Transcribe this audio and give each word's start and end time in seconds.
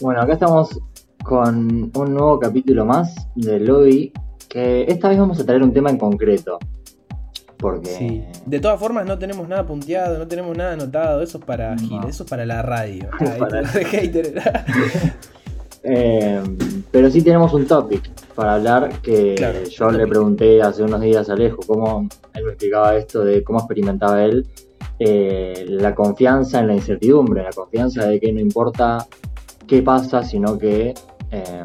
Bueno, 0.00 0.22
acá 0.22 0.34
estamos 0.34 0.80
con 1.22 1.90
un 1.94 2.14
nuevo 2.14 2.38
capítulo 2.38 2.86
más 2.86 3.14
de 3.34 3.60
Lobby, 3.60 4.12
que 4.48 4.84
esta 4.88 5.08
vez 5.08 5.18
vamos 5.18 5.38
a 5.40 5.44
traer 5.44 5.62
un 5.62 5.72
tema 5.72 5.90
en 5.90 5.98
concreto. 5.98 6.58
Porque... 7.58 7.90
Sí. 7.90 8.24
De 8.46 8.58
todas 8.58 8.80
formas 8.80 9.04
no 9.04 9.18
tenemos 9.18 9.46
nada 9.46 9.66
punteado, 9.66 10.18
no 10.18 10.26
tenemos 10.26 10.56
nada 10.56 10.72
anotado, 10.72 11.20
eso 11.22 11.38
es 11.38 11.44
para 11.44 11.74
No. 11.74 11.80
Gil, 11.82 12.00
eso 12.08 12.24
es 12.24 12.30
para 12.30 12.46
la 12.46 12.62
radio. 12.62 13.10
Para- 13.38 13.66
hater. 13.68 14.42
Eh, 15.82 16.42
pero 16.90 17.10
sí 17.10 17.22
tenemos 17.22 17.52
un 17.54 17.66
topic 17.66 18.10
para 18.34 18.54
hablar 18.54 19.00
que 19.00 19.34
Claro, 19.34 19.62
yo 19.64 19.90
le 19.90 20.06
pregunté 20.06 20.60
hace 20.62 20.82
unos 20.82 21.00
días 21.00 21.30
a 21.30 21.32
Alejo 21.32 21.60
cómo 21.66 22.06
él 22.34 22.44
me 22.44 22.50
explicaba 22.50 22.96
esto 22.96 23.24
de 23.24 23.42
cómo 23.42 23.60
experimentaba 23.60 24.22
él 24.24 24.46
eh, 24.98 25.64
la 25.68 25.94
confianza 25.94 26.60
en 26.60 26.66
la 26.66 26.74
incertidumbre, 26.74 27.42
la 27.42 27.52
confianza 27.52 28.06
de 28.06 28.20
que 28.20 28.30
no 28.30 28.40
importa 28.40 29.06
qué 29.70 29.82
pasa, 29.82 30.24
sino 30.24 30.58
que, 30.58 30.92
eh, 31.30 31.64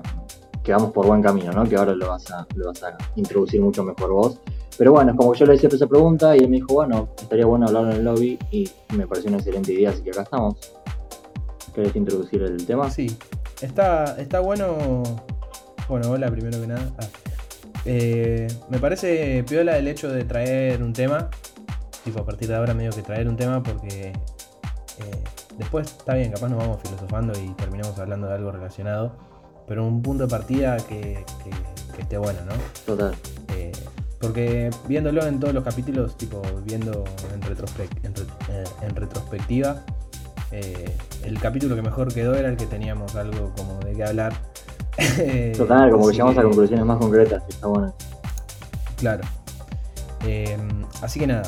que 0.63 0.71
vamos 0.71 0.91
por 0.91 1.07
buen 1.07 1.23
camino, 1.23 1.51
¿no? 1.51 1.67
Que 1.67 1.75
ahora 1.75 1.95
lo 1.95 2.09
vas, 2.09 2.29
a, 2.29 2.45
lo 2.53 2.67
vas 2.67 2.83
a 2.83 2.95
introducir 3.15 3.59
mucho 3.59 3.83
mejor 3.83 4.11
vos. 4.11 4.39
Pero 4.77 4.91
bueno, 4.91 5.11
es 5.11 5.17
como 5.17 5.33
yo 5.33 5.47
le 5.47 5.55
hice 5.55 5.65
esa 5.65 5.87
pregunta 5.87 6.37
y 6.37 6.41
él 6.41 6.49
me 6.49 6.57
dijo, 6.57 6.75
bueno, 6.75 7.09
estaría 7.17 7.47
bueno 7.47 7.65
hablarlo 7.65 7.89
en 7.89 7.97
el 7.97 8.03
lobby 8.03 8.37
y 8.51 8.69
me 8.95 9.07
pareció 9.07 9.29
una 9.29 9.39
excelente 9.39 9.73
idea, 9.73 9.89
así 9.89 10.03
que 10.03 10.11
acá 10.11 10.21
estamos. 10.21 10.55
¿Querés 11.73 11.95
introducir 11.95 12.43
el 12.43 12.63
tema? 12.67 12.91
Sí, 12.91 13.17
está, 13.59 14.15
está 14.19 14.39
bueno. 14.39 15.01
Bueno, 15.89 16.11
hola 16.11 16.29
primero 16.29 16.61
que 16.61 16.67
nada. 16.67 16.91
Ah. 16.99 17.07
Eh, 17.85 18.47
me 18.69 18.77
parece 18.77 19.43
piola 19.49 19.79
el 19.79 19.87
hecho 19.87 20.09
de 20.11 20.25
traer 20.25 20.83
un 20.83 20.93
tema. 20.93 21.31
Tipo, 22.03 22.19
a 22.19 22.25
partir 22.25 22.49
de 22.49 22.55
ahora 22.55 22.75
medio 22.75 22.91
que 22.91 23.01
traer 23.01 23.27
un 23.27 23.35
tema 23.35 23.63
porque 23.63 24.13
eh, 24.99 25.23
después 25.57 25.87
está 25.87 26.13
bien, 26.15 26.31
capaz 26.31 26.49
nos 26.49 26.59
vamos 26.59 26.79
filosofando 26.83 27.33
y 27.39 27.49
terminamos 27.53 27.97
hablando 27.99 28.27
de 28.27 28.33
algo 28.35 28.51
relacionado. 28.51 29.13
Pero 29.67 29.85
un 29.85 30.01
punto 30.01 30.25
de 30.25 30.29
partida 30.29 30.77
que, 30.77 31.25
que- 31.43 31.95
que 31.95 32.01
esté 32.01 32.17
bueno, 32.17 32.39
¿no? 32.45 32.53
Total. 32.85 33.15
Eh, 33.55 33.71
porque 34.21 34.69
viéndolo 34.87 35.25
en 35.25 35.39
todos 35.39 35.53
los 35.53 35.63
capítulos, 35.63 36.17
tipo 36.17 36.41
viendo 36.63 37.03
en, 37.33 37.41
retrospec- 37.41 38.03
en 38.03 38.13
re- 38.15 38.23
eh, 38.49 38.63
en 38.81 38.95
retrospectiva, 38.95 39.81
el 41.23 41.39
capítulo 41.41 41.75
que 41.75 41.81
mejor 41.81 42.13
quedó 42.13 42.33
era 42.35 42.47
el 42.49 42.55
que 42.55 42.65
teníamos 42.65 43.15
algo 43.15 43.51
como 43.57 43.79
de 43.79 43.93
qué 43.93 44.03
hablar. 44.05 44.33
Total, 45.57 45.89
como 45.91 46.07
que 46.07 46.13
llegamos 46.13 46.37
a 46.37 46.43
conclusiones 46.43 46.85
más 46.85 46.97
concretas, 46.97 47.43
está 47.49 47.67
bueno. 47.67 47.93
Claro. 48.97 49.23
Así 51.01 51.19
que 51.19 51.27
nada, 51.27 51.43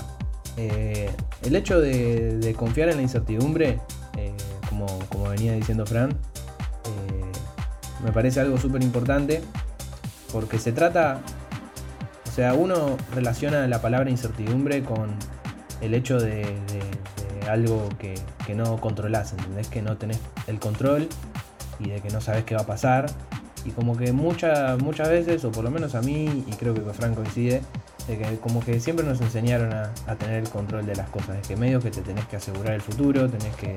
eh, 0.58 1.12
el 1.44 1.56
hecho 1.56 1.80
de, 1.80 2.56
confiar 2.58 2.90
en 2.90 2.98
la 2.98 3.04
incertidumbre, 3.04 3.80
eh, 4.18 4.34
como, 4.68 4.88
venía 5.30 5.54
diciendo 5.54 5.86
Fran, 5.86 6.12
eh, 6.12 8.04
me 8.04 8.12
parece 8.12 8.40
algo 8.40 8.58
súper 8.58 8.82
importante 8.82 9.42
porque 10.34 10.58
se 10.58 10.72
trata, 10.72 11.22
o 12.28 12.32
sea, 12.32 12.56
uno 12.56 12.98
relaciona 13.14 13.68
la 13.68 13.82
palabra 13.82 14.10
incertidumbre 14.10 14.84
con 14.84 15.12
el 15.82 15.94
hecho 15.94 16.20
de, 16.20 16.44
algo 17.48 17.88
que, 18.00 18.16
que 18.46 18.56
no 18.56 18.82
controlás, 18.82 19.32
¿entendés? 19.32 19.70
Que 19.70 19.82
no 19.82 19.96
tenés 19.96 20.20
el 20.48 20.60
control 20.60 21.08
y 21.80 21.90
de 21.90 22.02
que 22.02 22.10
no 22.10 22.20
sabes 22.20 22.44
qué 22.44 22.56
va 22.56 22.62
a 22.62 22.66
pasar. 22.66 23.06
Y 23.64 23.72
como 23.72 23.96
que 23.96 24.12
muchas 24.12 24.82
muchas 24.82 25.10
veces, 25.10 25.46
o 25.46 25.52
por 25.52 25.64
lo 25.64 25.72
menos 25.72 25.96
a 25.96 26.02
mí, 26.02 26.44
y 26.48 26.52
creo 26.56 26.74
que 26.74 26.82
con 26.82 26.94
Fran 26.94 27.16
coincide, 27.16 27.62
de 28.08 28.18
que 28.18 28.38
como 28.38 28.62
que 28.62 28.80
siempre 28.80 29.06
nos 29.06 29.20
enseñaron 29.22 29.74
a, 29.74 29.92
a 30.08 30.16
tener 30.16 30.36
el 30.44 30.50
control 30.50 30.86
de 30.86 30.96
las 30.96 31.10
cosas. 31.10 31.38
Es 31.42 31.48
que 31.48 31.56
medio 31.56 31.80
que 31.80 31.92
te 31.92 32.02
tenés 32.02 32.26
que 32.26 32.38
asegurar 32.38 32.74
el 32.74 32.82
futuro, 32.82 33.30
tenés 33.30 33.56
que, 33.56 33.76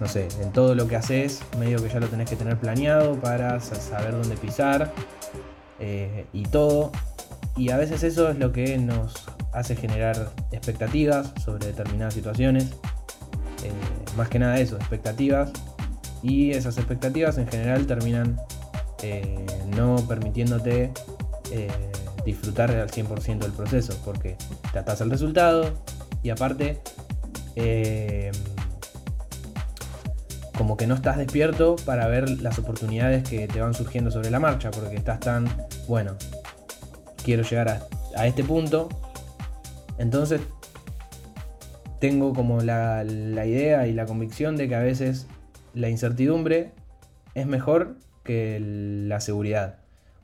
no 0.00 0.06
sé, 0.06 0.28
en 0.42 0.52
todo 0.52 0.74
lo 0.74 0.86
que 0.86 0.96
haces, 0.96 1.40
medio 1.58 1.82
que 1.82 1.88
ya 1.88 1.98
lo 2.00 2.08
tenés 2.08 2.28
que 2.28 2.36
tener 2.36 2.56
planeado 2.58 3.14
para 3.16 3.58
sa- 3.60 3.74
saber 3.76 4.12
dónde 4.12 4.36
pisar 4.36 4.92
eh, 5.78 6.26
y 6.32 6.42
todo. 6.44 6.92
Y 7.56 7.70
a 7.70 7.76
veces 7.76 8.02
eso 8.02 8.28
es 8.28 8.38
lo 8.38 8.52
que 8.52 8.78
nos 8.78 9.14
hace 9.52 9.74
generar 9.76 10.30
expectativas 10.52 11.32
sobre 11.44 11.66
determinadas 11.68 12.14
situaciones. 12.14 12.64
Eh, 13.64 13.72
más 14.16 14.28
que 14.28 14.38
nada 14.38 14.58
eso, 14.60 14.76
expectativas. 14.76 15.50
Y 16.22 16.50
esas 16.52 16.76
expectativas 16.76 17.38
en 17.38 17.48
general 17.48 17.86
terminan 17.86 18.38
eh, 19.02 19.46
no 19.74 19.96
permitiéndote 20.06 20.92
eh, 21.50 21.68
disfrutar 22.24 22.70
al 22.70 22.90
100% 22.90 23.38
del 23.38 23.52
proceso, 23.52 23.98
porque 24.04 24.36
te 24.72 24.78
atas 24.78 25.00
al 25.00 25.10
resultado 25.10 25.72
y 26.22 26.30
aparte 26.30 26.80
eh, 27.56 28.30
como 30.56 30.76
que 30.76 30.86
no 30.86 30.94
estás 30.94 31.16
despierto 31.16 31.76
para 31.86 32.06
ver 32.06 32.28
las 32.42 32.58
oportunidades 32.58 33.28
que 33.28 33.48
te 33.48 33.60
van 33.60 33.74
surgiendo 33.74 34.10
sobre 34.10 34.30
la 34.30 34.40
marcha, 34.40 34.70
porque 34.70 34.96
estás 34.96 35.20
tan, 35.20 35.48
bueno, 35.88 36.16
quiero 37.24 37.42
llegar 37.42 37.68
a, 37.68 37.80
a 38.16 38.26
este 38.26 38.44
punto, 38.44 38.88
entonces 39.98 40.40
tengo 41.98 42.32
como 42.32 42.60
la, 42.60 43.04
la 43.04 43.46
idea 43.46 43.86
y 43.86 43.92
la 43.92 44.06
convicción 44.06 44.56
de 44.56 44.68
que 44.68 44.74
a 44.74 44.80
veces 44.80 45.26
la 45.74 45.88
incertidumbre 45.88 46.72
es 47.34 47.46
mejor 47.46 47.96
que 48.24 48.58
la 48.60 49.20
seguridad 49.20 49.79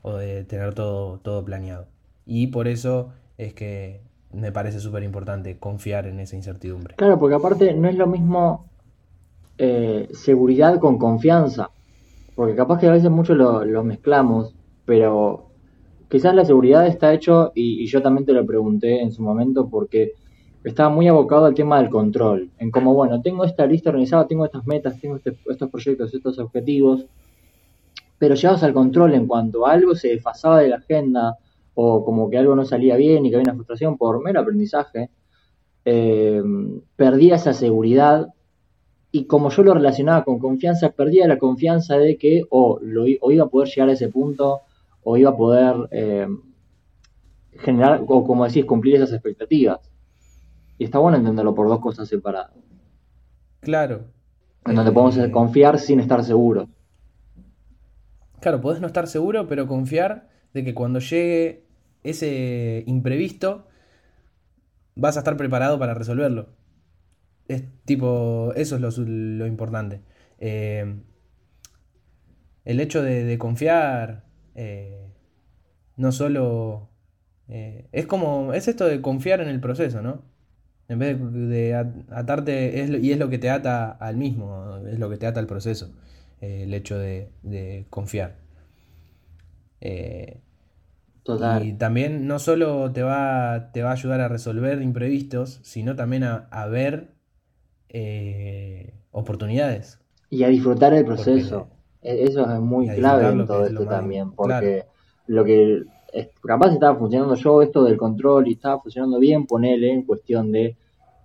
o 0.07 0.17
de 0.17 0.43
tener 0.45 0.73
todo, 0.73 1.19
todo 1.19 1.43
planeado. 1.43 1.87
Y 2.25 2.47
por 2.47 2.67
eso 2.67 3.09
es 3.37 3.53
que 3.53 4.01
me 4.31 4.51
parece 4.51 4.79
súper 4.79 5.03
importante 5.03 5.57
confiar 5.57 6.07
en 6.07 6.19
esa 6.19 6.35
incertidumbre. 6.35 6.95
Claro, 6.95 7.19
porque 7.19 7.35
aparte 7.35 7.73
no 7.73 7.87
es 7.87 7.95
lo 7.95 8.07
mismo 8.07 8.69
eh, 9.57 10.07
seguridad 10.13 10.79
con 10.79 10.97
confianza. 10.97 11.69
Porque 12.35 12.55
capaz 12.55 12.79
que 12.79 12.87
a 12.87 12.91
veces 12.91 13.09
mucho 13.09 13.33
lo, 13.33 13.83
mezclamos, 13.83 14.53
pero 14.85 15.47
quizás 16.09 16.35
la 16.35 16.45
seguridad 16.45 16.85
está 16.85 17.13
hecho, 17.13 17.51
y, 17.55 17.85
yo 17.87 18.01
también 18.01 18.25
te 18.25 18.33
lo 18.33 18.45
pregunté 18.45 19.01
en 19.01 19.11
su 19.11 19.23
momento, 19.23 19.67
porque 19.67 20.11
estaba 20.63 20.89
muy 20.89 21.07
abocado 21.07 21.45
al 21.45 21.55
tema 21.55 21.81
del 21.81 21.89
control. 21.89 22.51
En 22.59 22.69
como, 22.69 22.93
bueno, 22.93 23.21
tengo 23.21 23.43
esta 23.43 23.65
lista 23.65 23.89
organizada, 23.89 24.27
tengo 24.27 24.45
estas 24.45 24.67
metas, 24.67 24.99
tengo 24.99 25.15
este- 25.15 25.35
estos 25.49 25.69
proyectos, 25.69 26.13
estos 26.13 26.37
objetivos, 26.37 27.07
pero 28.17 28.35
llevados 28.35 28.63
al 28.63 28.73
control 28.73 29.13
en 29.13 29.27
cuanto 29.27 29.65
algo 29.67 29.95
se 29.95 30.09
desfasaba 30.09 30.59
de 30.59 30.69
la 30.69 30.77
agenda 30.77 31.37
o 31.75 32.03
como 32.03 32.29
que 32.29 32.37
algo 32.37 32.55
no 32.55 32.65
salía 32.65 32.95
bien 32.95 33.25
y 33.25 33.29
que 33.29 33.35
había 33.37 33.51
una 33.51 33.55
frustración 33.55 33.97
por 33.97 34.21
mero 34.23 34.39
aprendizaje, 34.41 35.11
eh, 35.85 36.41
perdía 36.95 37.35
esa 37.35 37.53
seguridad 37.53 38.27
y 39.11 39.25
como 39.25 39.49
yo 39.49 39.63
lo 39.63 39.73
relacionaba 39.73 40.23
con 40.23 40.39
confianza, 40.39 40.89
perdía 40.91 41.27
la 41.27 41.37
confianza 41.37 41.97
de 41.97 42.17
que 42.17 42.43
o, 42.49 42.79
lo, 42.81 43.05
o 43.21 43.31
iba 43.31 43.45
a 43.45 43.49
poder 43.49 43.69
llegar 43.69 43.89
a 43.89 43.93
ese 43.93 44.09
punto 44.09 44.61
o 45.03 45.17
iba 45.17 45.29
a 45.31 45.37
poder 45.37 45.75
eh, 45.91 46.27
generar, 47.59 48.03
o 48.07 48.23
como 48.23 48.45
decís, 48.45 48.65
cumplir 48.65 48.95
esas 48.95 49.13
expectativas. 49.13 49.79
Y 50.77 50.83
está 50.85 50.99
bueno 50.99 51.17
entenderlo 51.17 51.55
por 51.55 51.67
dos 51.67 51.79
cosas 51.79 52.07
separadas, 52.07 52.51
Claro. 53.59 54.05
en 54.65 54.75
donde 54.75 54.91
Eh, 54.91 54.93
podemos 54.93 55.17
confiar 55.31 55.79
sin 55.79 55.99
estar 55.99 56.23
seguros. 56.23 56.67
Claro, 58.41 58.61
podés 58.61 58.81
no 58.81 58.87
estar 58.87 59.07
seguro, 59.07 59.47
pero 59.47 59.67
confiar 59.67 60.29
de 60.53 60.63
que 60.63 60.73
cuando 60.73 60.99
llegue 60.99 61.63
ese 62.03 62.83
imprevisto 62.87 63.67
vas 64.95 65.15
a 65.17 65.19
estar 65.19 65.37
preparado 65.37 65.79
para 65.79 65.93
resolverlo. 65.93 66.49
Es 67.47 67.63
tipo, 67.85 68.53
eso 68.55 68.75
es 68.77 68.81
lo, 68.81 68.91
lo 69.05 69.47
importante. 69.47 70.01
Eh, 70.39 70.95
el 72.65 72.79
hecho 72.79 73.01
de, 73.01 73.37
confiar 73.37 74.23
eh, 74.55 75.07
no 75.97 76.11
solo... 76.11 76.89
eh, 77.49 77.87
es 77.91 78.07
como, 78.07 78.53
es 78.53 78.67
esto 78.67 78.85
de 78.87 79.01
confiar 79.01 79.41
en 79.41 79.49
el 79.49 79.59
proceso, 79.61 80.01
¿no? 80.01 80.23
En 80.89 80.99
vez 80.99 81.19
de, 81.19 81.39
de 81.47 81.75
at- 81.75 81.95
atarte, 82.11 82.81
es 82.83 82.89
y 83.03 83.11
es 83.11 83.19
lo 83.19 83.29
que 83.29 83.39
te 83.39 83.49
ata 83.49 83.91
al 83.91 84.17
mismo, 84.17 84.77
es 84.87 84.99
lo 84.99 85.09
que 85.09 85.17
te 85.17 85.27
ata 85.27 85.39
al 85.41 85.47
proceso, 85.47 85.91
eh, 86.41 86.63
el 86.63 86.73
hecho 86.73 86.97
de, 86.97 87.29
de 87.43 87.85
confiar. 87.89 88.37
Eh, 89.81 90.41
Total. 91.23 91.63
y 91.63 91.73
también 91.73 92.27
no 92.27 92.39
solo 92.39 92.91
te 92.93 93.03
va, 93.03 93.71
te 93.73 93.83
va 93.83 93.89
a 93.91 93.93
ayudar 93.93 94.21
a 94.21 94.27
resolver 94.27 94.81
imprevistos, 94.81 95.59
sino 95.63 95.95
también 95.95 96.23
a, 96.23 96.47
a 96.51 96.67
ver 96.67 97.15
eh, 97.89 98.93
oportunidades. 99.11 99.99
Y 100.29 100.43
a 100.43 100.47
disfrutar 100.49 100.93
el 100.93 101.05
proceso. 101.05 101.67
E- 102.01 102.23
Eso 102.25 102.41
es 102.49 102.59
muy 102.59 102.87
clave 102.89 103.29
en 103.29 103.45
todo 103.45 103.65
esto 103.65 103.85
también, 103.85 104.31
claro. 104.41 104.67
porque 104.67 104.85
lo 105.27 105.43
que 105.43 105.83
capaz 106.43 106.73
estaba 106.73 106.97
funcionando 106.97 107.35
yo, 107.35 107.61
esto 107.61 107.83
del 107.83 107.97
control, 107.97 108.47
y 108.47 108.53
estaba 108.53 108.79
funcionando 108.81 109.19
bien, 109.19 109.45
ponele 109.45 109.91
en 109.91 110.03
cuestión 110.03 110.51
de 110.51 110.75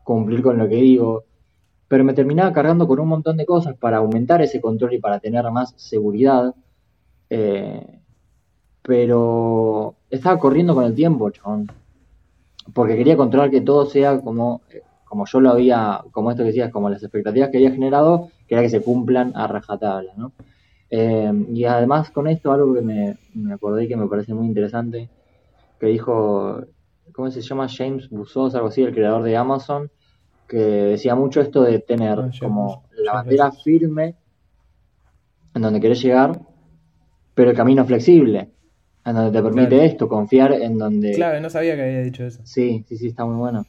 cumplir 0.04 0.42
con 0.42 0.58
lo 0.58 0.68
que 0.68 0.76
digo, 0.76 1.24
pero 1.92 2.04
me 2.04 2.14
terminaba 2.14 2.54
cargando 2.54 2.88
con 2.88 3.00
un 3.00 3.08
montón 3.08 3.36
de 3.36 3.44
cosas 3.44 3.76
para 3.76 3.98
aumentar 3.98 4.40
ese 4.40 4.62
control 4.62 4.94
y 4.94 4.98
para 4.98 5.20
tener 5.20 5.44
más 5.50 5.74
seguridad, 5.76 6.54
eh, 7.28 8.00
pero 8.80 9.96
estaba 10.08 10.38
corriendo 10.38 10.74
con 10.74 10.84
el 10.84 10.94
tiempo, 10.94 11.28
chabón, 11.28 11.70
porque 12.72 12.96
quería 12.96 13.14
controlar 13.14 13.50
que 13.50 13.60
todo 13.60 13.84
sea 13.84 14.18
como, 14.22 14.62
eh, 14.70 14.80
como 15.04 15.26
yo 15.26 15.40
lo 15.40 15.50
había, 15.50 16.02
como 16.12 16.30
esto 16.30 16.44
que 16.44 16.46
decías, 16.46 16.72
como 16.72 16.88
las 16.88 17.02
expectativas 17.02 17.50
que 17.50 17.58
había 17.58 17.72
generado, 17.72 18.30
quería 18.48 18.62
que 18.62 18.70
se 18.70 18.82
cumplan 18.82 19.32
a 19.34 19.46
rajatabla, 19.46 20.14
¿no? 20.16 20.32
Eh, 20.88 21.30
y 21.52 21.64
además 21.66 22.10
con 22.10 22.26
esto 22.26 22.52
algo 22.52 22.72
que 22.72 22.80
me, 22.80 23.18
me 23.34 23.52
acordé 23.52 23.86
que 23.86 23.98
me 23.98 24.06
parece 24.06 24.32
muy 24.32 24.46
interesante, 24.46 25.10
que 25.78 25.88
dijo, 25.88 26.58
¿cómo 27.12 27.30
se 27.30 27.42
llama? 27.42 27.68
James 27.68 28.08
Bussos, 28.08 28.54
algo 28.54 28.68
así, 28.68 28.80
el 28.80 28.94
creador 28.94 29.24
de 29.24 29.36
Amazon, 29.36 29.90
que 30.52 30.58
decía 30.58 31.14
mucho 31.14 31.40
esto 31.40 31.62
de 31.62 31.78
tener 31.78 32.18
Ah, 32.18 32.30
como 32.38 32.84
la 32.98 33.14
bandera 33.14 33.50
firme 33.52 34.14
en 35.54 35.62
donde 35.62 35.80
querés 35.80 36.02
llegar, 36.02 36.38
pero 37.34 37.50
el 37.50 37.56
camino 37.56 37.86
flexible, 37.86 38.50
en 39.06 39.14
donde 39.14 39.30
te 39.32 39.42
permite 39.42 39.68
Claro. 39.70 39.82
esto, 39.84 40.08
confiar 40.08 40.52
en 40.52 40.76
donde... 40.76 41.12
Claro, 41.14 41.40
no 41.40 41.48
sabía 41.48 41.74
que 41.74 41.82
había 41.82 42.02
dicho 42.02 42.24
eso. 42.24 42.40
Sí, 42.44 42.84
sí, 42.86 42.98
sí, 42.98 43.06
está 43.08 43.24
muy 43.24 43.36
bueno. 43.36 43.64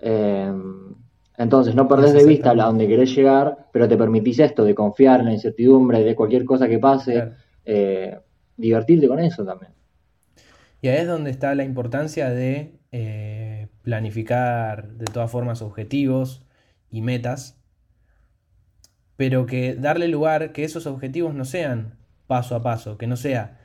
Eh, 0.00 0.52
entonces, 1.38 1.74
no 1.74 1.88
perdés 1.88 2.12
de 2.12 2.24
vista 2.24 2.50
a 2.52 2.54
donde 2.54 2.86
querés 2.86 3.12
llegar, 3.16 3.66
pero 3.72 3.88
te 3.88 3.96
permitís 3.96 4.38
esto 4.38 4.64
de 4.64 4.76
confiar 4.76 5.18
en 5.20 5.26
la 5.26 5.32
incertidumbre, 5.32 6.04
de 6.04 6.14
cualquier 6.14 6.44
cosa 6.44 6.68
que 6.68 6.78
pase, 6.78 7.14
Claro. 7.14 7.32
eh, 7.64 8.16
divertirte 8.56 9.08
con 9.08 9.18
eso 9.18 9.44
también. 9.44 9.72
Y 10.82 10.88
ahí 10.88 10.98
es 10.98 11.06
donde 11.08 11.30
está 11.30 11.54
la 11.56 11.64
importancia 11.64 12.30
de 12.30 12.77
eh, 12.92 13.68
planificar 13.82 14.88
de 14.94 15.04
todas 15.06 15.30
formas 15.30 15.62
objetivos 15.62 16.44
y 16.90 17.02
metas, 17.02 17.60
pero 19.16 19.46
que 19.46 19.74
darle 19.74 20.08
lugar 20.08 20.52
que 20.52 20.64
esos 20.64 20.86
objetivos 20.86 21.34
no 21.34 21.44
sean 21.44 21.98
paso 22.26 22.54
a 22.54 22.62
paso, 22.62 22.98
que 22.98 23.06
no 23.06 23.16
sea 23.16 23.58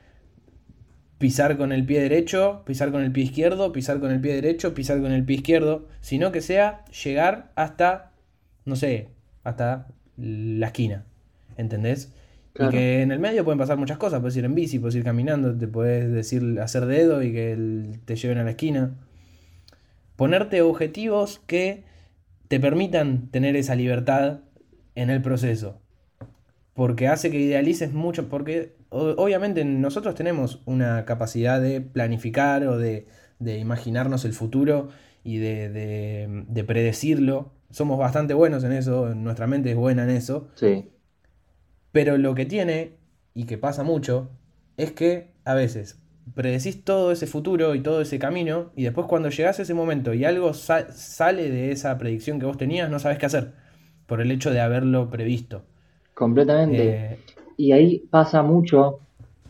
pisar 1.18 1.56
con 1.56 1.72
el 1.72 1.86
pie 1.86 2.00
derecho, 2.00 2.62
pisar 2.66 2.90
con 2.90 3.02
el 3.02 3.12
pie 3.12 3.24
izquierdo, 3.24 3.72
pisar 3.72 4.00
con 4.00 4.10
el 4.10 4.20
pie 4.20 4.34
derecho, 4.34 4.74
pisar 4.74 5.00
con 5.00 5.12
el 5.12 5.24
pie 5.24 5.36
izquierdo, 5.36 5.86
sino 6.00 6.32
que 6.32 6.40
sea 6.40 6.84
llegar 6.86 7.52
hasta, 7.54 8.12
no 8.64 8.76
sé, 8.76 9.08
hasta 9.42 9.86
la 10.16 10.66
esquina, 10.66 11.04
¿entendés? 11.56 12.12
Claro. 12.52 12.72
Y 12.72 12.74
que 12.74 13.02
en 13.02 13.10
el 13.10 13.20
medio 13.20 13.44
pueden 13.44 13.58
pasar 13.58 13.78
muchas 13.78 13.98
cosas, 13.98 14.20
puedes 14.20 14.36
ir 14.36 14.44
en 14.44 14.54
bici, 14.54 14.78
puedes 14.78 14.94
ir 14.96 15.04
caminando, 15.04 15.56
te 15.56 15.66
puedes 15.66 16.12
decir 16.12 16.60
hacer 16.60 16.86
dedo 16.86 17.22
y 17.22 17.32
que 17.32 17.98
te 18.04 18.16
lleven 18.16 18.38
a 18.38 18.44
la 18.44 18.50
esquina. 18.50 18.94
Ponerte 20.16 20.62
objetivos 20.62 21.40
que 21.46 21.84
te 22.48 22.60
permitan 22.60 23.28
tener 23.30 23.56
esa 23.56 23.74
libertad 23.74 24.40
en 24.94 25.10
el 25.10 25.22
proceso. 25.22 25.80
Porque 26.74 27.06
hace 27.08 27.30
que 27.30 27.38
idealices 27.38 27.92
mucho, 27.92 28.28
porque 28.28 28.74
obviamente 28.90 29.64
nosotros 29.64 30.14
tenemos 30.16 30.60
una 30.66 31.04
capacidad 31.04 31.60
de 31.60 31.80
planificar 31.80 32.64
o 32.66 32.78
de, 32.78 33.06
de 33.38 33.58
imaginarnos 33.58 34.24
el 34.24 34.32
futuro 34.32 34.88
y 35.22 35.38
de, 35.38 35.68
de- 35.70 36.44
de 36.48 36.64
predecirlo. 36.64 37.52
Somos 37.70 37.98
bastante 37.98 38.34
buenos 38.34 38.64
en 38.64 38.72
eso, 38.72 39.14
nuestra 39.14 39.46
mente 39.46 39.70
es 39.70 39.76
buena 39.76 40.04
en 40.04 40.10
eso. 40.10 40.48
Sí, 40.54 40.90
Pero 41.92 42.18
lo 42.18 42.34
que 42.34 42.46
tiene, 42.46 42.92
y 43.34 43.44
que 43.44 43.58
pasa 43.58 43.82
mucho, 43.82 44.30
es 44.76 44.92
que 44.92 45.32
a 45.44 45.54
veces 45.54 45.98
predecís 46.34 46.84
todo 46.84 47.12
ese 47.12 47.26
futuro 47.26 47.74
y 47.74 47.82
todo 47.82 48.00
ese 48.00 48.18
camino, 48.18 48.72
y 48.76 48.84
después 48.84 49.06
cuando 49.06 49.30
llegás 49.30 49.58
a 49.58 49.62
ese 49.62 49.74
momento 49.74 50.14
y 50.14 50.24
algo 50.24 50.54
sa- 50.54 50.90
sale 50.92 51.50
de 51.50 51.72
esa 51.72 51.96
predicción 51.98 52.38
que 52.40 52.46
vos 52.46 52.56
tenías, 52.58 52.90
no 52.90 52.98
sabes 52.98 53.18
qué 53.18 53.26
hacer, 53.26 53.52
por 54.06 54.20
el 54.20 54.30
hecho 54.30 54.50
de 54.50 54.60
haberlo 54.60 55.10
previsto. 55.10 55.64
completamente. 56.14 56.96
Eh, 56.96 57.18
Y 57.56 57.72
ahí 57.72 58.00
pasa 58.10 58.42
mucho 58.42 59.00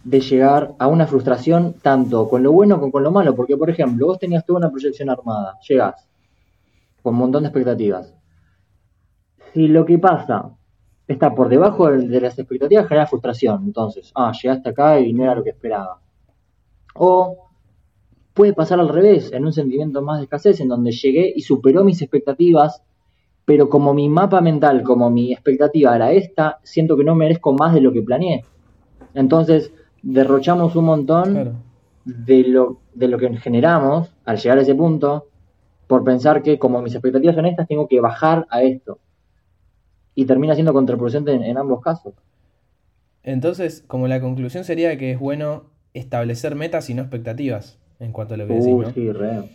de 0.05 0.21
llegar 0.21 0.75
a 0.79 0.89
una 0.89 1.07
frustración 1.07 1.75
tanto 1.83 2.29
con 2.29 2.43
lo 2.43 2.53
bueno 2.53 2.79
como 2.81 2.93
con 2.93 3.03
lo 3.05 3.11
malo, 3.11 3.35
porque 3.35 3.57
por 3.57 3.71
ejemplo, 3.71 4.07
vos 4.07 4.19
tenías 4.19 4.45
toda 4.45 4.59
una 4.59 4.71
proyección 4.71 5.11
armada, 5.11 5.59
llegás 5.69 6.07
con 7.03 7.15
un 7.15 7.21
montón 7.21 7.45
de 7.45 7.49
expectativas. 7.51 8.15
Si 9.55 9.69
lo 9.69 9.87
que 9.87 9.97
pasa 9.99 10.51
está 11.09 11.35
por 11.35 11.49
debajo 11.49 11.89
de, 11.91 12.09
de 12.09 12.21
las 12.21 12.39
expectativas, 12.39 12.87
genera 12.87 13.07
frustración. 13.07 13.63
Entonces, 13.65 14.13
ah, 14.15 14.33
llegaste 14.33 14.69
acá 14.69 15.01
y 15.01 15.15
no 15.15 15.23
era 15.25 15.35
lo 15.37 15.43
que 15.43 15.51
esperaba. 15.51 16.03
O 16.95 17.45
puede 18.35 18.53
pasar 18.53 18.81
al 18.81 18.89
revés, 18.89 19.33
en 19.33 19.45
un 19.45 19.53
sentimiento 19.53 20.03
más 20.03 20.19
de 20.19 20.25
escasez, 20.25 20.61
en 20.61 20.69
donde 20.69 20.91
llegué 20.91 21.33
y 21.35 21.43
superó 21.43 21.85
mis 21.85 22.03
expectativas, 22.03 22.83
pero 23.45 23.69
como 23.69 23.95
mi 23.95 24.09
mapa 24.09 24.41
mental, 24.41 24.83
como 24.83 25.11
mi 25.11 25.33
expectativa 25.33 25.95
era 25.95 26.13
esta, 26.13 26.59
siento 26.65 26.97
que 26.97 27.05
no 27.05 27.15
merezco 27.15 27.53
más 27.53 27.75
de 27.75 27.81
lo 27.81 27.93
que 27.93 28.03
planeé. 28.03 28.45
Entonces, 29.15 29.73
derrochamos 30.03 30.75
un 30.77 30.87
montón 30.87 31.33
claro. 31.33 31.53
de 32.05 32.43
lo, 32.45 32.79
de 32.95 33.09
lo 33.09 33.19
que 33.19 33.37
generamos 33.37 34.13
al 34.25 34.39
llegar 34.39 34.59
a 34.59 34.63
ese 34.63 34.75
punto, 34.75 35.29
por 35.87 36.03
pensar 36.03 36.43
que 36.43 36.59
como 36.59 36.83
mis 36.83 36.95
expectativas 36.95 37.37
son 37.37 37.47
estas, 37.47 37.69
tengo 37.69 37.87
que 37.87 38.01
bajar 38.01 38.47
a 38.51 38.63
esto. 38.63 38.99
Y 40.17 40.25
termina 40.25 40.55
siendo 40.55 40.73
contraproducente 40.73 41.33
en, 41.33 41.45
en 41.45 41.59
ambos 41.59 41.81
casos. 41.83 42.15
Entonces, 43.23 43.85
como 43.87 44.09
la 44.09 44.21
conclusión 44.21 44.65
sería 44.65 44.97
que 44.99 45.13
es 45.13 45.21
bueno 45.21 45.74
establecer 45.95 46.55
metas 46.55 46.91
y 46.91 46.95
no 46.95 47.03
expectativas, 47.03 47.79
en 48.01 48.13
cuanto 48.13 48.35
a 48.35 48.37
lo 48.37 48.47
que 48.47 48.55
decís, 48.55 48.67
¿no? 48.77 48.91
sí, 48.93 49.11
re. 49.13 49.51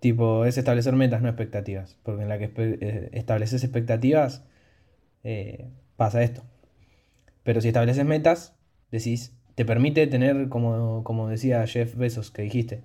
Tipo, 0.00 0.46
es 0.46 0.58
establecer 0.58 0.94
metas, 0.96 1.22
no 1.22 1.28
expectativas. 1.28 1.96
Porque 2.02 2.22
en 2.22 2.28
la 2.28 2.38
que 2.38 2.52
espe- 2.52 2.78
eh, 2.80 3.10
estableces 3.12 3.62
expectativas, 3.62 4.44
eh, 5.22 5.68
pasa 5.96 6.22
esto. 6.22 6.42
Pero 7.44 7.60
si 7.60 7.68
estableces 7.68 8.04
metas, 8.04 8.54
decís, 8.90 9.32
te 9.54 9.64
permite 9.64 10.06
tener, 10.06 10.48
como, 10.48 11.02
como 11.04 11.28
decía 11.28 11.66
Jeff 11.66 11.94
Bezos 11.96 12.30
que 12.30 12.42
dijiste, 12.42 12.82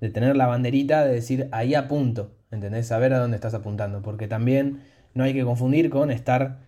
de 0.00 0.10
tener 0.10 0.36
la 0.36 0.46
banderita 0.46 1.04
de 1.04 1.14
decir 1.14 1.48
ahí 1.52 1.74
apunto, 1.74 2.32
¿entendés? 2.50 2.86
Saber 2.86 3.12
a 3.14 3.18
dónde 3.18 3.36
estás 3.36 3.54
apuntando. 3.54 4.02
Porque 4.02 4.28
también 4.28 4.80
no 5.14 5.24
hay 5.24 5.34
que 5.34 5.44
confundir 5.44 5.90
con 5.90 6.10
estar 6.10 6.58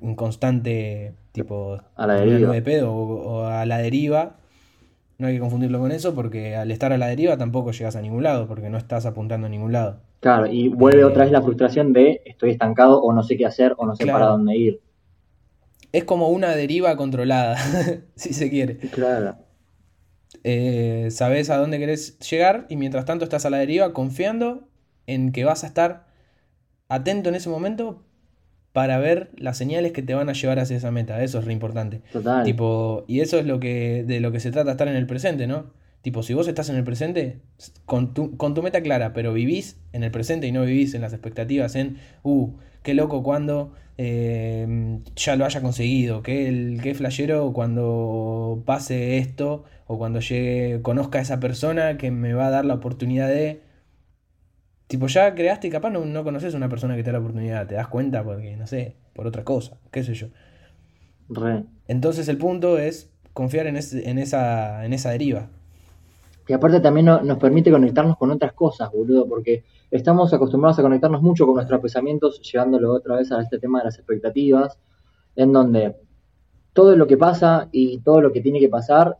en 0.00 0.14
constante, 0.14 1.14
tipo, 1.32 1.80
A 1.96 2.06
la 2.06 2.14
deriva. 2.14 2.52
de 2.52 2.62
pedo 2.62 2.92
o, 2.92 3.42
o 3.42 3.46
a 3.46 3.66
la 3.66 3.78
deriva. 3.78 4.36
No 5.22 5.28
hay 5.28 5.34
que 5.34 5.40
confundirlo 5.40 5.78
con 5.78 5.92
eso 5.92 6.14
porque 6.14 6.56
al 6.56 6.70
estar 6.72 6.92
a 6.92 6.98
la 6.98 7.06
deriva 7.06 7.38
tampoco 7.38 7.70
llegas 7.72 7.96
a 7.96 8.02
ningún 8.02 8.24
lado 8.24 8.48
porque 8.48 8.68
no 8.70 8.76
estás 8.76 9.06
apuntando 9.06 9.46
a 9.46 9.50
ningún 9.50 9.72
lado. 9.72 10.02
Claro, 10.20 10.46
y 10.46 10.68
vuelve 10.68 11.02
Eh, 11.02 11.04
otra 11.04 11.24
vez 11.24 11.32
la 11.32 11.42
frustración 11.42 11.92
de 11.92 12.22
estoy 12.24 12.50
estancado 12.50 13.02
o 13.02 13.12
no 13.12 13.22
sé 13.22 13.36
qué 13.36 13.44
hacer 13.46 13.74
o 13.76 13.84
no 13.86 13.94
sé 13.94 14.04
Claro. 14.04 14.18
para 14.18 14.26
dónde 14.26 14.56
ir. 14.56 14.80
Es 15.92 16.04
como 16.04 16.28
una 16.28 16.54
deriva 16.56 16.96
controlada, 16.96 17.56
si 18.16 18.32
se 18.34 18.50
quiere. 18.50 18.78
Claro, 18.90 19.36
Eh, 20.44 21.08
sabes 21.10 21.50
a 21.50 21.56
dónde 21.58 21.78
querés 21.78 22.18
llegar 22.18 22.66
y 22.68 22.76
mientras 22.76 23.04
tanto 23.04 23.24
estás 23.24 23.44
a 23.46 23.50
la 23.50 23.58
deriva 23.58 23.92
confiando 23.92 24.68
en 25.06 25.30
que 25.32 25.44
vas 25.44 25.62
a 25.64 25.66
estar 25.66 26.06
atento 26.88 27.28
en 27.30 27.36
ese 27.36 27.50
momento 27.50 28.04
para 28.72 28.98
ver 28.98 29.30
las 29.36 29.58
señales 29.58 29.92
que 29.92 30.02
te 30.02 30.14
van 30.14 30.28
a 30.28 30.32
llevar 30.32 30.58
hacia 30.58 30.76
esa 30.76 30.90
meta. 30.90 31.22
Eso 31.22 31.38
es 31.38 31.44
re 31.44 31.52
importante. 31.52 32.00
total. 32.12 32.44
Tipo, 32.44 33.04
y 33.06 33.20
eso 33.20 33.38
es 33.38 33.46
lo 33.46 33.60
que, 33.60 34.04
de 34.06 34.20
lo 34.20 34.32
que 34.32 34.40
se 34.40 34.50
trata 34.50 34.72
estar 34.72 34.88
en 34.88 34.96
el 34.96 35.06
presente, 35.06 35.46
¿no? 35.46 35.66
Tipo, 36.02 36.22
si 36.24 36.34
vos 36.34 36.48
estás 36.48 36.68
en 36.68 36.76
el 36.76 36.82
presente, 36.82 37.38
con 37.86 38.12
tu, 38.12 38.36
con 38.36 38.54
tu 38.54 38.62
meta 38.62 38.82
clara, 38.82 39.12
pero 39.12 39.32
vivís 39.32 39.76
en 39.92 40.02
el 40.02 40.10
presente 40.10 40.48
y 40.48 40.52
no 40.52 40.64
vivís 40.64 40.94
en 40.94 41.00
las 41.00 41.12
expectativas, 41.12 41.76
en, 41.76 41.98
uh, 42.24 42.50
qué 42.82 42.94
loco 42.94 43.22
cuando 43.22 43.72
eh, 43.98 44.98
ya 45.14 45.36
lo 45.36 45.44
haya 45.44 45.60
conseguido, 45.60 46.22
qué, 46.22 46.48
el, 46.48 46.80
qué 46.82 46.94
flashero 46.94 47.52
cuando 47.52 48.64
pase 48.66 49.18
esto, 49.18 49.64
o 49.86 49.98
cuando 49.98 50.18
llegue, 50.18 50.80
conozca 50.82 51.18
a 51.18 51.22
esa 51.22 51.38
persona 51.38 51.96
que 51.98 52.10
me 52.10 52.32
va 52.34 52.48
a 52.48 52.50
dar 52.50 52.64
la 52.64 52.74
oportunidad 52.74 53.28
de... 53.28 53.60
Tipo, 54.92 55.06
ya 55.06 55.34
creaste 55.34 55.68
y 55.68 55.70
capaz 55.70 55.88
no, 55.90 56.04
no 56.04 56.22
conoces 56.22 56.52
a 56.52 56.56
una 56.58 56.68
persona 56.68 56.94
que 56.96 57.02
te 57.02 57.08
da 57.10 57.14
la 57.14 57.20
oportunidad, 57.20 57.66
te 57.66 57.76
das 57.76 57.88
cuenta 57.88 58.22
porque, 58.22 58.56
no 58.58 58.66
sé, 58.66 58.94
por 59.14 59.26
otra 59.26 59.42
cosa, 59.42 59.78
qué 59.90 60.04
sé 60.04 60.12
yo. 60.14 60.26
Re. 61.30 61.64
Entonces 61.88 62.28
el 62.28 62.36
punto 62.36 62.76
es 62.78 63.08
confiar 63.32 63.66
en, 63.66 63.76
ese- 63.76 64.08
en, 64.10 64.18
esa, 64.18 64.84
en 64.84 64.92
esa 64.92 65.10
deriva. 65.10 65.48
Y 66.46 66.52
aparte 66.52 66.80
también 66.80 67.06
no- 67.06 67.22
nos 67.22 67.38
permite 67.38 67.70
conectarnos 67.70 68.18
con 68.18 68.30
otras 68.30 68.52
cosas, 68.52 68.90
boludo, 68.92 69.26
porque 69.26 69.64
estamos 69.90 70.34
acostumbrados 70.34 70.78
a 70.78 70.82
conectarnos 70.82 71.22
mucho 71.22 71.46
con 71.46 71.54
nuestros 71.54 71.80
pensamientos, 71.80 72.40
llevándolo 72.42 72.92
otra 72.92 73.16
vez 73.16 73.32
a 73.32 73.40
este 73.40 73.58
tema 73.58 73.78
de 73.78 73.86
las 73.86 73.96
expectativas, 73.98 74.78
en 75.36 75.52
donde 75.54 75.96
todo 76.74 76.96
lo 76.96 77.06
que 77.06 77.16
pasa 77.16 77.68
y 77.72 77.98
todo 78.00 78.20
lo 78.20 78.32
que 78.32 78.42
tiene 78.42 78.60
que 78.60 78.68
pasar 78.68 79.16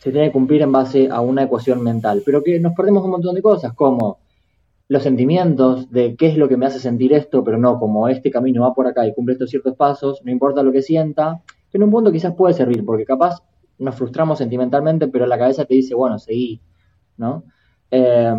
se 0.00 0.10
tiene 0.10 0.28
que 0.28 0.32
cumplir 0.32 0.62
en 0.62 0.72
base 0.72 1.08
a 1.10 1.20
una 1.20 1.44
ecuación 1.44 1.82
mental, 1.82 2.22
pero 2.26 2.42
que 2.42 2.58
nos 2.60 2.74
perdemos 2.74 3.04
un 3.04 3.10
montón 3.12 3.34
de 3.34 3.42
cosas, 3.42 3.72
como 3.74 4.18
los 4.92 5.02
sentimientos 5.02 5.90
de 5.90 6.16
qué 6.16 6.26
es 6.28 6.36
lo 6.36 6.48
que 6.48 6.56
me 6.58 6.66
hace 6.66 6.78
sentir 6.88 7.12
esto, 7.12 7.42
pero 7.44 7.56
no 7.58 7.78
como 7.78 8.08
este 8.08 8.30
camino 8.30 8.62
va 8.62 8.74
por 8.74 8.86
acá 8.86 9.06
y 9.06 9.14
cumple 9.14 9.32
estos 9.34 9.50
ciertos 9.50 9.74
pasos, 9.76 10.20
no 10.24 10.30
importa 10.30 10.62
lo 10.62 10.70
que 10.72 10.82
sienta, 10.82 11.42
que 11.70 11.78
en 11.78 11.84
un 11.84 11.90
punto 11.90 12.12
quizás 12.12 12.34
puede 12.34 12.54
servir, 12.54 12.84
porque 12.84 13.04
capaz 13.04 13.34
nos 13.78 13.94
frustramos 13.94 14.38
sentimentalmente, 14.38 15.08
pero 15.08 15.26
la 15.26 15.38
cabeza 15.38 15.64
te 15.64 15.74
dice, 15.74 15.94
bueno, 15.94 16.18
seguí, 16.18 16.60
¿no? 17.16 17.44
Eh, 17.90 18.34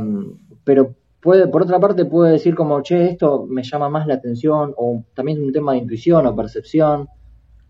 pero 0.64 0.96
puede, 1.22 1.48
por 1.48 1.64
otra 1.64 1.80
parte 1.80 2.06
puede 2.06 2.34
decir 2.34 2.54
como, 2.56 2.82
che, 2.82 3.10
esto 3.10 3.46
me 3.50 3.64
llama 3.64 3.90
más 3.90 4.06
la 4.08 4.14
atención, 4.16 4.74
o 4.78 5.04
también 5.16 5.40
es 5.40 5.44
un 5.44 5.54
tema 5.54 5.72
de 5.74 5.80
intuición 5.80 6.26
o 6.28 6.36
percepción, 6.36 7.08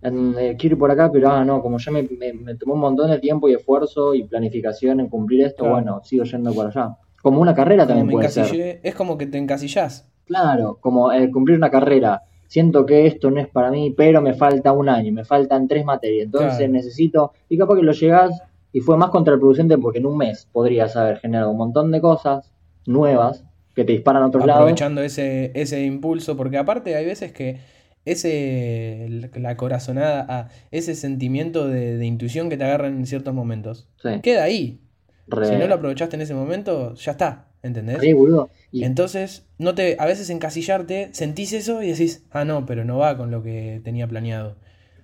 en, 0.02 0.36
eh, 0.38 0.56
quiero 0.60 0.76
ir 0.76 0.80
por 0.80 0.92
acá, 0.92 1.10
pero 1.12 1.30
ah, 1.30 1.46
no, 1.46 1.62
como 1.62 1.78
ya 1.78 1.92
me, 1.92 2.04
me- 2.04 2.34
me 2.34 2.56
tomó 2.56 2.74
un 2.74 2.82
montón 2.82 3.10
de 3.10 3.20
tiempo 3.20 3.48
y 3.48 3.54
esfuerzo 3.54 4.14
y 4.14 4.24
planificación 4.26 5.00
en 5.00 5.08
cumplir 5.08 5.46
esto, 5.46 5.64
Claro. 5.64 5.76
bueno, 5.76 6.02
sigo 6.04 6.26
yendo 6.26 6.54
por 6.54 6.68
allá. 6.68 6.98
Como 7.24 7.42
una 7.42 7.56
carrera 7.56 7.88
Como 7.88 7.98
también 7.98 8.16
puede 8.20 8.30
ser. 8.30 8.80
es 8.84 8.94
como 8.94 9.18
que 9.18 9.26
te 9.26 9.40
encasillás. 9.40 10.08
Claro, 10.26 10.78
como 10.80 11.12
eh, 11.12 11.32
cumplir 11.32 11.58
una 11.58 11.72
carrera. 11.72 12.22
siento 12.48 12.86
que 12.86 13.08
esto 13.08 13.32
no 13.32 13.40
es 13.42 13.48
para 13.48 13.72
mí, 13.72 13.92
pero 13.98 14.22
me 14.22 14.36
falta 14.36 14.72
un 14.74 14.88
año, 14.88 15.12
me 15.12 15.26
faltan 15.26 15.68
tres 15.68 15.84
materias, 15.86 16.26
entonces 16.26 16.58
Claro. 16.58 16.72
necesito, 16.74 17.32
y 17.50 17.58
capaz 17.58 17.78
que 17.78 17.82
lo 17.82 17.94
llegás 17.94 18.30
y 18.72 18.80
fue 18.82 18.96
más 18.96 19.10
contraproducente 19.10 19.76
porque 19.80 19.98
en 19.98 20.06
un 20.06 20.18
mes 20.18 20.48
podrías 20.52 20.96
haber 20.96 21.18
generado 21.18 21.50
un 21.50 21.58
montón 21.58 21.92
de 21.92 22.00
cosas 22.00 22.52
nuevas 22.86 23.44
que 23.74 23.84
te 23.86 23.94
disparan 23.94 24.22
a 24.22 24.28
otros 24.28 24.46
lados. 24.46 24.62
aprovechando 24.62 25.02
ese, 25.02 25.52
ese 25.56 25.84
impulso, 25.84 26.38
porque 26.38 26.58
aparte 26.60 26.96
hay 26.96 27.06
veces 27.06 27.32
que 27.32 27.58
ese, 28.06 29.08
la 29.36 29.58
corazonada, 29.58 30.26
ah, 30.30 30.48
ese 30.72 30.94
sentimiento 30.96 31.68
de, 31.68 31.98
de 31.98 32.06
intuición 32.06 32.50
que 32.50 32.58
te 32.58 32.64
agarra 32.66 32.88
en 32.88 33.06
ciertos 33.08 33.34
momentos, 33.34 33.88
Sí, 34.02 34.10
queda 34.22 34.44
ahí. 34.44 34.80
Re, 35.28 35.48
Si 35.50 35.56
no 35.56 35.68
lo 35.68 35.76
aprovechaste 35.76 36.16
en 36.16 36.22
ese 36.22 36.34
momento, 36.34 36.94
ya 36.96 37.12
está, 37.14 37.48
¿entendés? 37.64 37.98
re, 38.00 38.14
boludo. 38.14 38.50
Y 38.72 38.84
Entonces, 38.86 39.48
no 39.58 39.76
te, 39.76 39.98
a 40.00 40.06
veces 40.06 40.30
encasillarte, 40.30 41.10
sentís 41.14 41.54
eso 41.54 41.82
y 41.84 41.90
decís, 41.90 42.26
ah, 42.32 42.46
no, 42.46 42.66
pero 42.66 42.86
no 42.86 42.98
va 42.98 43.18
con 43.18 43.32
lo 43.32 43.44
que 43.44 43.82
tenía 43.84 44.08
planeado. 44.08 44.58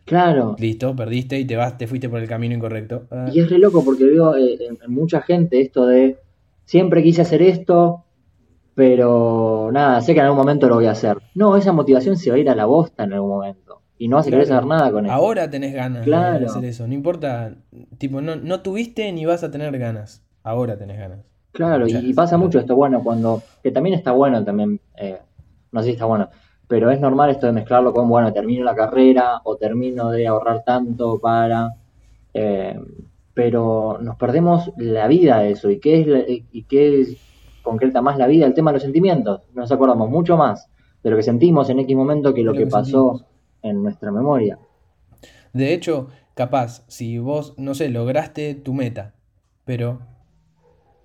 claro, 0.06 0.58
Listo, 0.58 0.96
perdiste 0.96 1.40
y 1.40 1.46
te 1.46 1.56
vas, 1.56 1.78
te 1.78 1.88
fuiste 1.88 2.10
por 2.10 2.20
el 2.20 2.28
camino 2.28 2.54
incorrecto. 2.56 3.08
Ah, 3.12 3.30
Y 3.32 3.40
es 3.40 3.50
re 3.50 3.58
loco 3.60 3.84
porque 3.84 4.06
veo 4.06 4.36
eh, 4.36 4.58
en, 4.60 4.78
en 4.84 4.92
mucha 4.94 5.22
gente 5.22 5.62
esto 5.62 5.86
de 5.86 6.18
siempre 6.66 7.04
quise 7.04 7.22
hacer 7.22 7.42
esto, 7.42 8.06
pero 8.76 9.70
nada, 9.74 10.02
sé 10.02 10.14
que 10.14 10.20
en 10.22 10.26
algún 10.28 10.40
momento 10.40 10.68
lo 10.68 10.76
voy 10.76 10.88
a 10.88 10.92
hacer. 10.92 11.18
No, 11.36 11.58
esa 11.58 11.74
motivación 11.74 12.18
se 12.18 12.32
va 12.32 12.38
a 12.38 12.40
ir 12.40 12.50
a 12.50 12.56
la 12.56 12.66
bosta 12.66 13.04
en 13.06 13.14
algún 13.14 13.30
momento. 13.32 13.82
Y 14.00 14.08
no 14.08 14.16
vas 14.16 14.26
a 14.28 14.30
querer 14.32 14.48
saber 14.48 14.66
nada 14.66 14.92
con 14.92 15.06
eso. 15.06 15.14
ahora 15.14 15.50
tenés 15.50 15.74
ganas 15.74 16.00
de 16.00 16.06
Claro. 16.06 16.46
hacer 16.48 16.64
eso. 16.66 16.88
No 16.88 16.94
importa, 16.94 17.54
tipo, 17.98 18.22
no, 18.22 18.38
no 18.38 18.62
tuviste 18.62 19.12
ni 19.12 19.26
vas 19.26 19.44
a 19.44 19.52
tener 19.52 19.78
ganas. 19.78 20.24
Ahora 20.42 20.78
tenés 20.78 20.98
ganas. 20.98 21.20
Claro, 21.52 21.86
y, 21.88 22.14
pasa 22.14 22.38
mucho 22.38 22.60
esto, 22.60 22.76
bueno, 22.76 23.04
cuando, 23.04 23.44
que 23.62 23.72
también 23.72 23.96
está 23.96 24.12
bueno 24.14 24.44
también, 24.46 24.80
eh, 24.96 25.20
no 25.72 25.82
sé 25.82 25.88
si 25.88 25.92
está 25.94 26.06
bueno, 26.06 26.30
pero 26.68 26.90
es 26.92 27.00
normal 27.02 27.32
esto 27.32 27.48
de 27.48 27.52
mezclarlo 27.54 27.92
con, 27.92 28.08
bueno, 28.08 28.32
termino 28.32 28.64
la 28.64 28.76
carrera 28.76 29.42
o 29.44 29.58
termino 29.58 30.12
de 30.12 30.28
ahorrar 30.28 30.64
tanto 30.64 31.20
para, 31.20 31.74
eh, 32.34 32.80
pero 33.34 33.98
nos 34.00 34.16
perdemos 34.16 34.72
la 34.78 35.08
vida 35.08 35.40
de 35.40 35.52
eso, 35.52 35.70
y 35.70 35.80
qué 35.80 36.02
es, 36.02 36.08
la- 36.08 36.24
y 36.28 36.64
qué 36.70 37.02
es- 37.02 37.18
concreta 37.62 38.02
más 38.02 38.18
la 38.18 38.28
vida, 38.28 38.46
el 38.46 38.54
tema 38.54 38.72
de 38.72 38.76
los 38.76 38.84
sentimientos, 38.84 39.42
nos 39.54 39.72
acordamos 39.72 40.10
mucho 40.10 40.38
más 40.38 40.70
de 41.04 41.10
lo 41.10 41.18
que 41.18 41.24
sentimos 41.24 41.70
en 41.70 41.80
X 41.80 41.96
momento 41.98 42.34
que 42.34 42.44
lo 42.44 42.54
De 42.54 42.60
que 42.60 42.68
pasó 42.68 42.86
sentimos. 42.86 43.26
En 43.62 43.84
nuestra 43.84 44.12
memoria. 44.12 44.60
De 45.54 45.74
hecho, 45.74 46.10
capaz, 46.36 46.84
si 46.88 47.18
vos, 47.18 47.54
no 47.58 47.74
sé, 47.74 47.90
lograste 47.90 48.56
tu 48.56 48.74
meta, 48.74 49.14
pero 49.66 50.00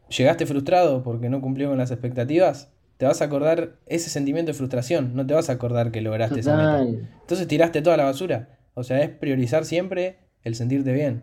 llegaste 0.09 0.47
frustrado 0.47 1.03
porque 1.03 1.29
no 1.29 1.41
cumplió 1.41 1.69
con 1.69 1.79
las 1.79 1.91
expectativas, 1.91 2.73
te 2.97 3.07
vas 3.07 3.21
a 3.21 3.25
acordar 3.25 3.77
ese 3.87 4.11
sentimiento 4.11 4.53
de 4.53 4.59
frustración, 4.59 5.15
no 5.15 5.27
te 5.27 5.35
vas 5.35 5.51
a 5.51 5.55
acordar 5.55 5.91
que 5.91 6.01
lograste 6.01 6.41
esa 6.41 6.57
meta. 6.57 7.09
Entonces 7.21 7.49
tiraste 7.49 7.83
toda 7.83 7.97
la 7.97 8.05
basura. 8.05 8.59
O 8.75 8.83
sea, 8.83 9.01
es 9.03 9.11
priorizar 9.11 9.65
siempre 9.65 10.19
el 10.43 10.55
sentirte 10.55 10.93
bien, 10.93 11.23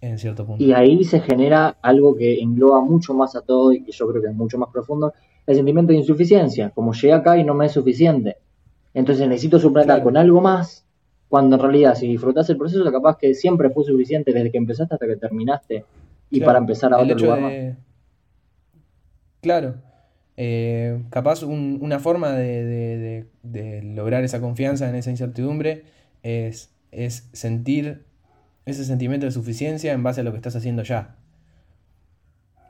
en 0.00 0.18
cierto 0.18 0.46
punto. 0.46 0.62
Y 0.62 0.72
ahí 0.72 1.04
se 1.04 1.20
genera 1.20 1.76
algo 1.82 2.16
que 2.16 2.40
engloba 2.40 2.80
mucho 2.80 3.12
más 3.14 3.34
a 3.36 3.42
todo 3.42 3.72
y 3.72 3.82
que 3.82 3.92
yo 3.92 4.08
creo 4.08 4.22
que 4.22 4.28
es 4.28 4.34
mucho 4.34 4.58
más 4.58 4.70
profundo, 4.70 5.12
el 5.46 5.56
sentimiento 5.56 5.92
de 5.92 5.98
insuficiencia, 5.98 6.70
como 6.70 6.92
llegué 6.92 7.12
acá 7.12 7.36
y 7.36 7.44
no 7.44 7.54
me 7.54 7.66
es 7.66 7.72
suficiente. 7.72 8.36
Entonces 8.94 9.28
necesito 9.28 9.58
suplantar 9.58 10.02
con 10.02 10.16
algo 10.16 10.40
más, 10.40 10.84
cuando 11.28 11.56
en 11.56 11.62
realidad 11.62 11.94
si 11.94 12.06
disfrutás 12.08 12.50
el 12.50 12.56
proceso, 12.58 12.90
capaz 12.92 13.16
que 13.18 13.34
siempre 13.34 13.70
fue 13.70 13.84
suficiente 13.84 14.32
desde 14.32 14.50
que 14.50 14.58
empezaste 14.58 14.94
hasta 14.94 15.06
que 15.06 15.16
terminaste 15.16 15.84
y 16.30 16.38
Claro, 16.38 16.46
para 16.46 16.58
empezar 16.58 16.92
a 16.94 17.00
el 17.00 17.02
otro 17.12 17.18
lugar 17.18 17.40
más. 17.40 17.52
de... 17.52 17.76
Claro, 19.40 19.76
eh, 20.36 21.02
capaz 21.10 21.42
un- 21.42 21.78
una 21.80 21.98
forma 21.98 22.32
de, 22.32 22.64
de- 22.64 22.98
de- 22.98 23.26
de 23.42 23.82
lograr 23.82 24.22
esa 24.24 24.40
confianza 24.40 24.88
en 24.88 24.94
esa 24.96 25.10
incertidumbre 25.10 25.84
es, 26.22 26.70
es 26.92 27.28
sentir 27.32 28.04
ese 28.66 28.84
sentimiento 28.84 29.26
de 29.26 29.32
suficiencia 29.32 29.92
en 29.92 30.02
base 30.02 30.20
a 30.20 30.24
lo 30.24 30.32
que 30.32 30.36
estás 30.36 30.56
haciendo 30.56 30.82
ya. 30.82 31.16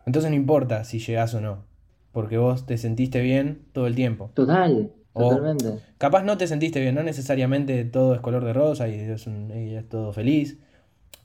Entonces 0.06 0.30
no 0.30 0.36
importa 0.36 0.84
si 0.84 0.98
llegás 0.98 1.34
o 1.34 1.40
no, 1.40 1.64
porque 2.12 2.36
vos 2.38 2.66
te 2.66 2.76
sentiste 2.78 3.20
bien 3.20 3.62
todo 3.72 3.86
el 3.86 3.94
tiempo. 3.94 4.30
Total, 4.34 4.90
O 5.12 5.52
totalmente. 5.52 5.82
capaz 5.98 6.22
no 6.24 6.38
te 6.38 6.46
sentiste 6.46 6.80
bien, 6.80 6.94
no 6.94 7.02
necesariamente 7.02 7.84
todo 7.84 8.14
es 8.14 8.20
color 8.20 8.44
de 8.44 8.52
rosa 8.52 8.88
y 8.88 8.94
es, 8.94 9.26
un- 9.26 9.50
y 9.56 9.74
es 9.76 9.88
todo 9.88 10.12
feliz, 10.12 10.58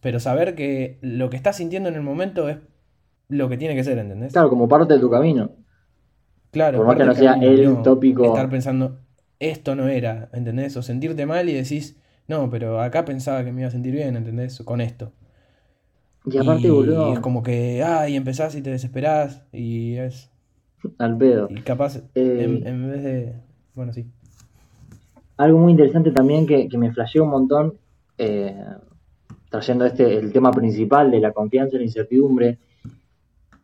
pero 0.01 0.19
saber 0.19 0.55
que 0.55 0.99
lo 1.01 1.29
que 1.31 1.37
estás 1.37 1.57
sintiendo 1.57 1.89
en 1.89 1.95
el 1.95 2.01
momento 2.03 2.49
es 2.49 2.59
lo 3.29 3.49
que 3.49 3.57
tiene 3.57 3.75
que 3.75 3.83
ser, 3.85 3.97
¿entendés? 3.99 4.33
Claro, 4.33 4.49
como 4.51 4.67
parte 4.67 4.93
de 4.93 4.99
tu 4.99 5.09
camino. 5.09 5.49
Claro, 6.51 6.77
Por 6.77 6.87
más 6.87 6.97
que 6.97 7.03
no 7.03 7.13
sea 7.15 7.33
camino, 7.33 7.71
el 7.71 7.81
tópico. 7.81 8.23
Estar 8.27 8.49
pensando, 8.49 8.99
esto 9.39 9.75
no 9.75 9.87
era, 9.89 10.29
¿entendés? 10.33 10.75
O 10.77 10.81
sentirte 10.81 11.25
mal 11.25 11.49
y 11.49 11.53
decís, 11.53 11.97
no, 12.27 12.49
pero 12.49 12.81
acá 12.81 13.03
pensaba 13.05 13.43
que 13.43 13.51
me 13.51 13.61
iba 13.61 13.67
a 13.67 13.71
sentir 13.71 13.93
bien, 13.93 14.15
¿entendés? 14.15 14.59
Con 14.63 14.79
esto. 14.81 15.11
Y 16.31 16.37
aparte, 16.37 16.67
Y 16.67 16.71
boludo, 16.71 17.13
es 17.13 17.19
como 17.19 17.41
que, 17.43 17.83
ay, 17.83 18.15
empezás 18.15 18.55
y 18.55 18.61
te 18.61 18.69
desesperás 18.71 19.43
y 19.51 19.95
es... 19.97 20.29
al 20.99 21.17
pedo. 21.17 21.47
Y 21.47 21.61
capaz, 21.63 22.01
Eh, 22.15 22.43
en, 22.43 22.65
en 22.67 22.89
vez 22.91 23.03
de... 23.03 23.35
Bueno, 23.75 23.91
sí. 23.91 24.05
Algo 25.37 25.59
muy 25.59 25.71
interesante 25.71 26.11
también 26.11 26.47
que, 26.47 26.69
que 26.69 26.77
me 26.77 26.93
flasheó 26.93 27.23
un 27.25 27.29
montón, 27.29 27.73
eh, 28.17 28.55
trayendo 29.49 29.85
este 29.85 30.17
el 30.17 30.31
tema 30.31 30.51
principal 30.51 31.11
de 31.11 31.19
la 31.19 31.33
confianza 31.33 31.75
y 31.75 31.79
la 31.79 31.85
incertidumbre, 31.85 32.57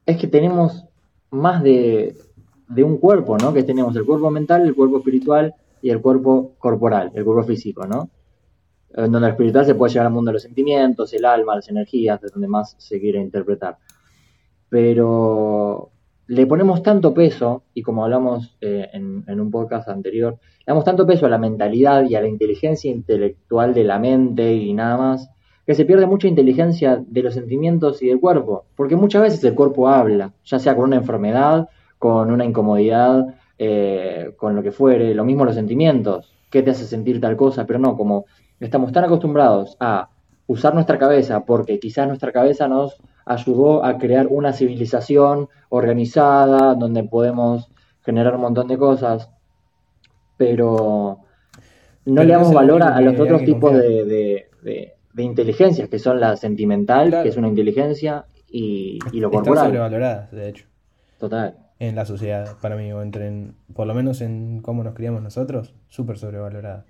es 0.06 0.18
que 0.18 0.28
tenemos 0.28 0.86
más 1.32 1.64
de, 1.64 2.18
de 2.68 2.84
un 2.84 2.98
cuerpo, 2.98 3.38
¿no? 3.38 3.54
Que 3.54 3.64
tenemos 3.64 3.96
el 3.96 4.06
cuerpo 4.06 4.30
mental, 4.30 4.64
el 4.64 4.76
cuerpo 4.76 4.98
espiritual 4.98 5.56
y 5.82 5.90
el 5.90 6.02
cuerpo 6.02 6.56
corporal, 6.58 7.12
el 7.14 7.24
cuerpo 7.24 7.44
físico, 7.44 7.88
¿no? 7.88 8.10
En 8.94 9.12
donde 9.12 9.28
el 9.28 9.34
espiritual 9.34 9.66
se 9.66 9.76
puede 9.76 9.94
llegar 9.94 10.08
al 10.08 10.14
mundo 10.14 10.30
de 10.30 10.34
los 10.34 10.44
sentimientos, 10.44 11.14
el 11.14 11.24
alma, 11.24 11.56
las 11.56 11.70
energías, 11.70 12.20
de 12.20 12.28
donde 12.28 12.50
más 12.50 12.76
se 12.78 13.00
quiere 13.00 13.22
interpretar. 13.22 13.78
Pero 14.68 15.91
le 16.32 16.48
ponemos 16.48 16.82
tanto 16.82 17.14
peso, 17.14 17.64
y 17.74 17.82
como 17.82 18.06
hablamos 18.06 18.56
eh, 18.62 18.90
en, 18.94 19.42
un 19.42 19.52
podcast 19.52 19.90
anterior, 19.90 20.38
le 20.60 20.66
damos 20.66 20.86
tanto 20.86 21.06
peso 21.06 21.26
a 21.26 21.30
la 21.30 21.38
mentalidad 21.38 22.06
y 22.10 22.16
a 22.16 22.22
la 22.22 22.30
inteligencia 22.30 22.90
intelectual 22.90 23.74
de 23.74 23.84
la 23.84 24.00
mente 24.00 24.54
y 24.56 24.74
nada 24.74 24.96
más, 24.96 25.30
que 25.66 25.76
se 25.76 25.84
pierde 25.84 26.06
mucha 26.06 26.30
inteligencia 26.30 27.04
de 27.06 27.22
los 27.22 27.34
sentimientos 27.34 28.02
y 28.02 28.08
del 28.08 28.22
cuerpo, 28.22 28.64
porque 28.78 28.96
muchas 28.96 29.24
veces 29.24 29.44
el 29.44 29.56
cuerpo 29.56 29.90
habla, 29.90 30.32
ya 30.46 30.58
sea 30.58 30.74
con 30.74 30.86
una 30.86 30.96
enfermedad, 30.96 31.68
con 32.00 32.32
una 32.32 32.46
incomodidad, 32.46 33.36
eh, 33.58 34.32
con 34.38 34.56
lo 34.56 34.64
que 34.64 34.72
fuere, 34.72 35.14
lo 35.14 35.26
mismo 35.26 35.44
los 35.44 35.56
sentimientos, 35.56 36.34
qué 36.50 36.64
te 36.64 36.72
hace 36.72 36.86
sentir 36.86 37.20
tal 37.20 37.36
cosa, 37.36 37.66
pero 37.66 37.78
no, 37.78 37.98
como 37.98 38.24
estamos 38.62 38.94
tan 38.94 39.04
acostumbrados 39.04 39.76
a 39.82 40.08
usar 40.48 40.74
nuestra 40.76 40.98
cabeza, 40.98 41.44
porque 41.44 41.78
quizás 41.78 42.08
nuestra 42.08 42.32
cabeza 42.32 42.70
nos 42.70 43.02
ayudó 43.26 43.84
a 43.86 43.98
crear 43.98 44.28
una 44.28 44.54
civilización 44.54 45.50
organizada, 45.70 46.76
donde 46.76 47.04
podemos 47.04 47.70
generar 48.04 48.36
un 48.36 48.42
montón 48.42 48.68
de 48.68 48.78
cosas, 48.78 49.30
pero 50.38 51.20
no 52.06 52.16
Pero 52.16 52.24
le 52.24 52.34
damos 52.34 52.54
valor 52.54 52.82
a, 52.84 53.00
los 53.02 53.20
otros 53.20 53.44
tipos 53.44 53.74
de, 53.74 54.06
de, 54.06 54.46
de- 54.64 54.94
de 55.14 55.24
inteligencias, 55.24 55.90
que 55.90 56.00
son 56.00 56.20
la 56.22 56.36
sentimental, 56.38 57.10
Claro. 57.10 57.24
que 57.24 57.30
es 57.30 57.38
una 57.38 57.50
inteligencia, 57.50 58.26
y, 58.50 58.98
y 59.12 59.20
lo 59.20 59.28
Están 59.28 59.44
corporal. 59.44 59.66
sobrevaloradas, 59.68 60.32
de 60.32 60.50
hecho, 60.50 60.66
Total. 61.20 61.58
en 61.80 61.96
la 61.96 62.06
sociedad, 62.06 62.56
para 62.62 62.76
mí, 62.78 62.92
o 62.94 63.02
entre, 63.02 63.28
en- 63.28 63.56
por 63.74 63.88
lo 63.88 63.94
menos 63.94 64.22
en 64.22 64.62
cómo 64.62 64.84
nos 64.84 64.94
criamos 64.96 65.22
nosotros, 65.22 65.74
súper 65.90 66.18
sobrevalorada. 66.18 66.86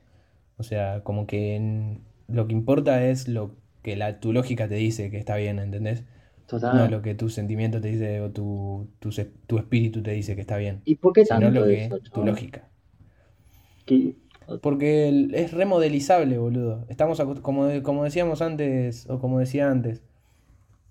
O 0.57 0.63
sea, 0.63 1.01
como 1.03 1.25
que 1.27 1.55
en- 1.55 2.01
lo 2.27 2.45
que 2.47 2.53
importa 2.53 3.03
es 3.05 3.27
lo 3.27 3.55
que 3.81 3.95
la, 3.95 4.19
tu 4.19 4.31
lógica 4.33 4.67
te 4.67 4.75
dice 4.75 5.09
que 5.09 5.17
está 5.17 5.35
bien, 5.35 5.57
¿entendés? 5.59 6.03
Total. 6.51 6.75
No 6.75 6.87
lo 6.97 7.01
que 7.01 7.15
tu 7.15 7.29
sentimiento 7.29 7.81
te 7.81 7.87
dice 7.89 8.21
o 8.21 8.29
tu, 8.31 8.87
tu, 8.99 9.09
tu 9.47 9.57
espíritu 9.57 10.03
te 10.03 10.11
dice 10.11 10.35
que 10.35 10.41
está 10.41 10.57
bien, 10.57 10.81
¿Y 10.85 10.95
por 10.95 11.13
qué 11.13 11.25
sino 11.25 11.39
tanto 11.41 11.59
lo 11.61 11.65
de 11.65 11.75
que 11.75 11.85
eso, 11.85 11.99
tu 11.99 12.23
lógica. 12.23 12.67
Que- 13.85 14.15
Porque 14.61 15.29
es 15.33 15.53
remodelizable, 15.53 16.37
boludo. 16.37 16.85
Estamos, 16.89 17.21
como, 17.41 17.69
como 17.83 18.03
decíamos 18.03 18.41
antes, 18.41 19.09
o 19.09 19.19
como 19.19 19.39
decía 19.39 19.69
antes, 19.71 20.01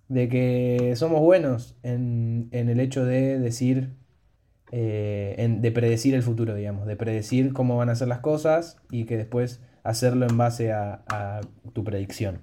de 0.09 0.29
que 0.29 0.95
somos 0.97 1.21
buenos 1.21 1.77
en, 1.83 2.49
en 2.53 2.69
el 2.69 2.81
hecho 2.81 3.05
de 3.05 3.39
decir, 3.39 3.91
eh, 4.73 5.35
en- 5.39 5.63
de 5.63 5.73
predecir 5.73 6.15
el 6.15 6.23
futuro, 6.23 6.55
digamos, 6.55 6.87
de 6.87 6.97
predecir 6.97 7.53
cómo 7.53 7.77
van 7.77 7.91
a 7.91 7.97
ser 7.97 8.09
las 8.09 8.21
cosas 8.21 8.79
y 8.91 9.05
que 9.07 9.17
después 9.17 9.61
hacerlo 9.85 10.27
en 10.29 10.37
base 10.39 10.73
a, 10.73 11.05
a 11.09 11.41
tu 11.73 11.85
predicción. 11.85 12.41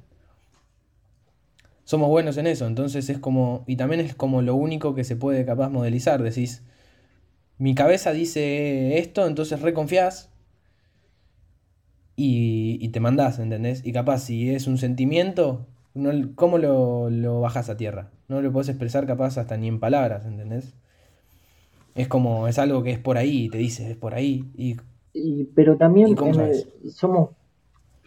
Somos 1.87 2.09
buenos 2.09 2.37
en 2.37 2.47
eso, 2.47 2.67
entonces 2.67 3.09
es 3.09 3.19
como, 3.19 3.65
y 3.67 3.77
también 3.77 4.01
es 4.01 4.15
como 4.15 4.43
lo 4.43 4.55
único 4.55 4.95
que 4.95 5.03
se 5.05 5.17
puede 5.17 5.45
capaz 5.45 5.69
modelizar, 5.71 6.23
decís, 6.23 6.63
mi 7.59 7.75
cabeza 7.75 8.11
dice 8.13 8.99
esto, 8.99 9.27
entonces 9.27 9.61
reconfías 9.61 10.31
y, 12.15 12.77
y 12.81 12.89
te 12.89 12.99
mandás, 12.99 13.39
¿entendés? 13.39 13.85
Y 13.85 13.93
capaz, 13.93 14.19
si 14.19 14.49
es 14.53 14.67
un 14.67 14.77
sentimiento, 14.77 15.65
no, 15.93 16.11
¿cómo 16.35 16.57
lo, 16.57 17.09
lo 17.09 17.41
bajas 17.41 17.69
a 17.69 17.77
tierra? 17.77 18.11
No 18.27 18.41
lo 18.41 18.51
podés 18.51 18.69
expresar 18.69 19.05
capaz 19.07 19.37
hasta 19.37 19.57
ni 19.57 19.67
en 19.67 19.79
palabras, 19.79 20.25
¿entendés? 20.25 20.73
Es 21.95 22.07
como, 22.07 22.47
es 22.47 22.59
algo 22.59 22.81
que 22.83 22.91
es 22.91 22.99
por 22.99 23.17
ahí, 23.17 23.45
y 23.45 23.49
te 23.49 23.57
dice, 23.57 23.91
es 23.91 23.97
por 23.97 24.13
ahí. 24.15 24.45
Y 24.55 24.77
Y, 25.13 25.45
pero 25.55 25.77
también 25.77 26.09
¿Y 26.11 26.15
cómo 26.15 26.33
en 26.43 26.51
somos, 26.89 27.29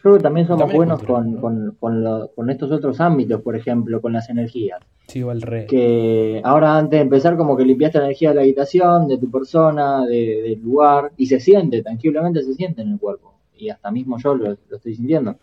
yo 0.00 0.02
creo 0.02 0.16
que 0.16 0.22
también 0.22 0.46
somos 0.46 0.60
También 0.60 0.76
buenos 0.78 1.02
con, 1.02 1.34
¿no? 1.34 1.40
con, 1.40 1.76
con, 1.78 2.02
lo- 2.02 2.28
con 2.34 2.48
estos 2.50 2.70
otros 2.72 3.00
ámbitos, 3.00 3.42
por 3.42 3.54
ejemplo, 3.54 4.00
con 4.00 4.12
las 4.14 4.30
energías. 4.30 4.80
Sí, 5.08 5.18
igual 5.18 5.42
re. 5.42 5.66
Que 5.66 6.40
ahora 6.44 6.78
antes 6.78 6.98
de 6.98 7.02
empezar 7.02 7.36
como 7.36 7.56
que 7.56 7.64
limpiaste 7.64 7.98
la 7.98 8.04
energía 8.04 8.30
de 8.30 8.36
la 8.36 8.40
habitación, 8.42 9.08
de 9.08 9.18
tu 9.18 9.30
persona, 9.30 10.06
de- 10.06 10.42
del 10.42 10.60
lugar, 10.62 11.12
y 11.18 11.26
se 11.26 11.38
siente, 11.38 11.82
tangiblemente 11.82 12.42
se 12.42 12.54
siente 12.54 12.80
en 12.82 12.92
el 12.92 12.98
cuerpo. 12.98 13.34
Y 13.56 13.68
hasta 13.68 13.90
mismo 13.90 14.16
yo 14.18 14.34
lo, 14.34 14.56
lo 14.68 14.76
estoy 14.76 14.94
sintiendo. 14.94 15.36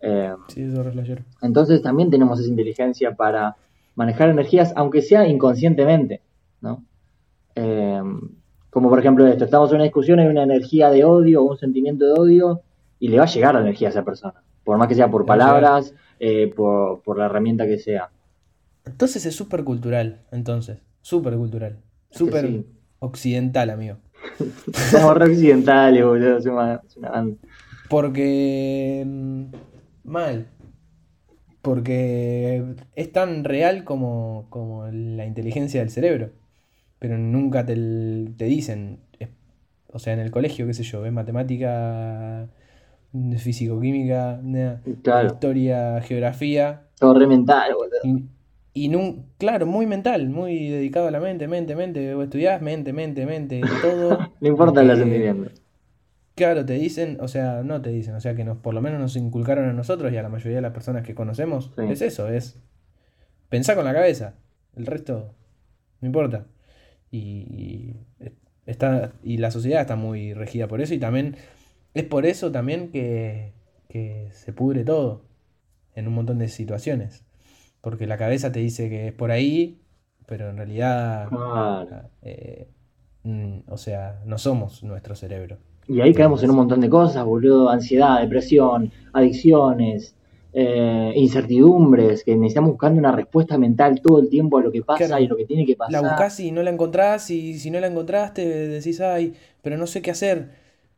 Eh, 0.00 0.32
Sí, 0.48 0.62
eso 0.62 0.82
es 0.82 1.10
entonces 1.42 1.80
también 1.82 2.10
tenemos 2.10 2.40
esa 2.40 2.48
inteligencia 2.48 3.14
para 3.14 3.54
manejar 3.94 4.30
energías, 4.30 4.72
aunque 4.74 5.02
sea 5.02 5.28
inconscientemente, 5.28 6.22
¿no? 6.62 6.82
Eh, 7.54 8.00
como 8.70 8.88
por 8.88 8.98
ejemplo 8.98 9.26
esto, 9.26 9.44
estamos 9.44 9.70
en 9.70 9.76
una 9.76 9.84
discusión, 9.84 10.18
hay 10.20 10.28
una 10.28 10.44
energía 10.44 10.90
de 10.90 11.04
odio 11.04 11.42
o 11.42 11.50
un 11.50 11.58
sentimiento 11.58 12.06
de 12.06 12.12
odio 12.12 12.60
y 13.00 13.08
le 13.08 13.16
va 13.18 13.24
a 13.24 13.26
llegar 13.26 13.54
la 13.54 13.62
energía 13.62 13.88
a 13.88 13.90
esa 13.90 14.04
persona, 14.04 14.34
por 14.62 14.78
más 14.78 14.86
que 14.86 14.94
sea 14.94 15.10
por 15.10 15.26
palabras, 15.26 15.92
eh, 16.20 16.52
por, 16.54 17.02
por 17.02 17.18
la 17.18 17.26
herramienta 17.26 17.66
que 17.66 17.78
sea. 17.78 18.10
Entonces 18.84 19.26
es 19.26 19.34
súper 19.34 19.64
cultural, 19.64 20.20
entonces. 20.30 20.78
Súper 21.02 21.34
cultural. 21.36 21.78
Súper 22.10 22.46
sí. 22.46 22.66
occidental, 23.00 23.70
amigo. 23.70 23.96
Somos 24.90 25.16
re 25.16 25.24
occidentales, 25.32 26.04
boludo, 26.04 26.38
es 26.38 26.46
una- 26.46 26.82
es 26.86 26.96
una 26.96 27.10
banda. 27.10 27.36
Porque... 27.88 29.02
mm, 29.06 29.44
Mal. 30.04 30.46
Porque 31.62 32.64
es 32.96 33.12
tan 33.12 33.44
real 33.44 33.84
como, 33.84 34.46
como 34.48 34.86
la 34.88 35.26
inteligencia 35.26 35.80
del 35.80 35.90
cerebro. 35.90 36.30
Pero 36.98 37.18
nunca 37.18 37.66
te, 37.66 37.74
te 38.36 38.44
dicen. 38.46 39.00
es- 39.18 39.28
O 39.88 39.98
sea, 39.98 40.14
en 40.14 40.20
el 40.20 40.30
colegio, 40.30 40.66
qué 40.66 40.74
sé 40.74 40.82
yo, 40.84 41.02
ves 41.02 41.12
matemática, 41.12 42.48
físico-química, 43.40 44.40
Claro. 45.02 45.26
historia, 45.28 46.00
geografía. 46.02 46.82
Todo 46.98 47.18
re 47.18 47.26
mental, 47.26 47.72
boludo. 47.74 47.96
Y, 48.04 48.84
y 48.84 48.88
nun- 48.88 49.24
claro, 49.38 49.66
muy 49.66 49.86
mental, 49.86 50.28
muy 50.28 50.68
dedicado 50.68 51.08
a 51.08 51.10
la 51.10 51.20
mente, 51.20 51.48
mente, 51.48 51.74
mente. 51.74 52.14
Vos 52.14 52.24
estudiás 52.24 52.62
mente, 52.62 52.92
mente, 52.92 53.26
mente, 53.26 53.60
todo. 53.82 54.18
No 54.40 54.48
importa 54.48 54.82
lo 54.82 54.94
que- 54.94 55.00
sentimientos. 55.00 55.62
Claro, 56.36 56.64
te 56.64 56.74
dicen, 56.74 57.18
o 57.20 57.28
sea, 57.28 57.62
no 57.62 57.82
te 57.82 57.90
dicen, 57.90 58.14
o 58.14 58.20
sea, 58.20 58.34
que 58.34 58.44
nos, 58.44 58.56
por 58.58 58.72
lo 58.72 58.80
menos 58.80 58.98
nos 59.00 59.16
inculcaron 59.16 59.68
a 59.68 59.72
nosotros 59.74 60.10
y 60.12 60.16
a 60.16 60.22
la 60.22 60.28
mayoría 60.30 60.56
de 60.56 60.62
las 60.62 60.72
personas 60.72 61.02
que 61.04 61.14
conocemos, 61.14 61.70
Sí. 61.76 61.82
es 61.90 62.00
eso, 62.00 62.28
es 62.28 62.58
pensar 63.50 63.76
con 63.76 63.84
la 63.84 63.92
cabeza, 63.92 64.34
el 64.76 64.86
resto 64.86 65.34
no 66.00 66.06
importa. 66.06 66.46
Y, 67.10 67.18
y 67.18 67.96
está, 68.64 69.12
y 69.22 69.36
la 69.38 69.50
sociedad 69.50 69.82
está 69.82 69.96
muy 69.96 70.32
regida 70.32 70.66
por 70.68 70.80
eso 70.80 70.94
y 70.94 70.98
también 70.98 71.36
es 71.94 72.04
por 72.04 72.26
eso 72.26 72.50
también 72.52 72.90
que, 72.90 73.52
que 73.88 74.28
se 74.32 74.52
pudre 74.52 74.84
todo 74.84 75.22
en 75.94 76.08
un 76.08 76.14
montón 76.14 76.38
de 76.38 76.48
situaciones. 76.48 77.24
Porque 77.80 78.06
la 78.06 78.16
cabeza 78.18 78.52
te 78.52 78.60
dice 78.60 78.88
que 78.90 79.08
es 79.08 79.12
por 79.12 79.30
ahí, 79.30 79.80
pero 80.26 80.50
en 80.50 80.56
realidad, 80.58 81.28
Claro. 81.28 82.02
eh, 82.22 82.68
mm, 83.24 83.60
o 83.68 83.76
sea, 83.76 84.20
no 84.26 84.38
somos 84.38 84.82
nuestro 84.84 85.14
cerebro. 85.14 85.56
Y 85.88 86.00
ahí 86.02 86.14
caemos 86.14 86.42
en 86.44 86.50
un 86.50 86.56
montón 86.56 86.80
de 86.80 86.88
cosas, 86.88 87.24
boludo. 87.24 87.68
Ansiedad, 87.70 88.20
depresión, 88.20 88.92
adicciones, 89.12 90.14
eh, 90.52 91.12
incertidumbres, 91.16 92.22
que 92.22 92.36
necesitamos 92.36 92.72
buscando 92.72 92.98
una 92.98 93.12
respuesta 93.12 93.56
mental 93.58 94.00
todo 94.00 94.20
el 94.20 94.28
tiempo 94.28 94.58
a 94.58 94.62
lo 94.62 94.70
que 94.70 94.82
pasa 94.82 95.06
Claro. 95.06 95.22
y 95.24 95.26
lo 95.26 95.36
que 95.36 95.46
tiene 95.46 95.64
que 95.66 95.72
La 95.72 95.78
pasar. 95.86 96.02
buscás 96.02 96.40
y 96.40 96.52
no 96.52 96.62
la 96.62 96.70
encontrás, 96.70 97.30
y 97.30 97.58
si 97.58 97.70
no 97.70 97.80
la 97.80 97.86
encontraste 97.88 98.46
decís, 98.68 99.00
ay, 99.00 99.34
pero 99.62 99.76
no 99.78 99.86
sé 99.86 100.02
qué 100.02 100.10
hacer. 100.12 100.50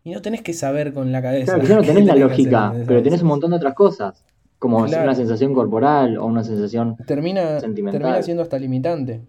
Y 0.05 0.11
no 0.12 0.23
tenés 0.23 0.43
que 0.43 0.53
saber 0.53 0.93
con 0.93 1.12
la 1.12 1.23
cabeza. 1.23 1.59
Claro, 1.59 1.62
que 1.62 1.69
ya 1.69 1.77
no 1.77 1.83
tenés 1.87 2.05
la 2.07 2.15
tenés 2.15 2.29
que 2.29 2.33
hacer, 2.35 2.53
lógica, 2.53 2.85
pero 2.87 3.03
tenés 3.03 3.23
un 3.23 3.29
montón 3.29 3.51
de 3.51 3.57
otras 3.59 3.75
cosas, 3.75 4.25
como 4.59 4.85
Claro. 4.87 5.05
una 5.05 5.15
sensación 5.15 5.55
corporal 5.55 6.19
o 6.19 6.27
una 6.27 6.43
sensación... 6.45 6.97
Termina, 7.07 7.61
Sentimental. 7.61 8.01
termina 8.01 8.23
siendo 8.23 8.43
hasta 8.43 8.59
limitante. 8.59 9.23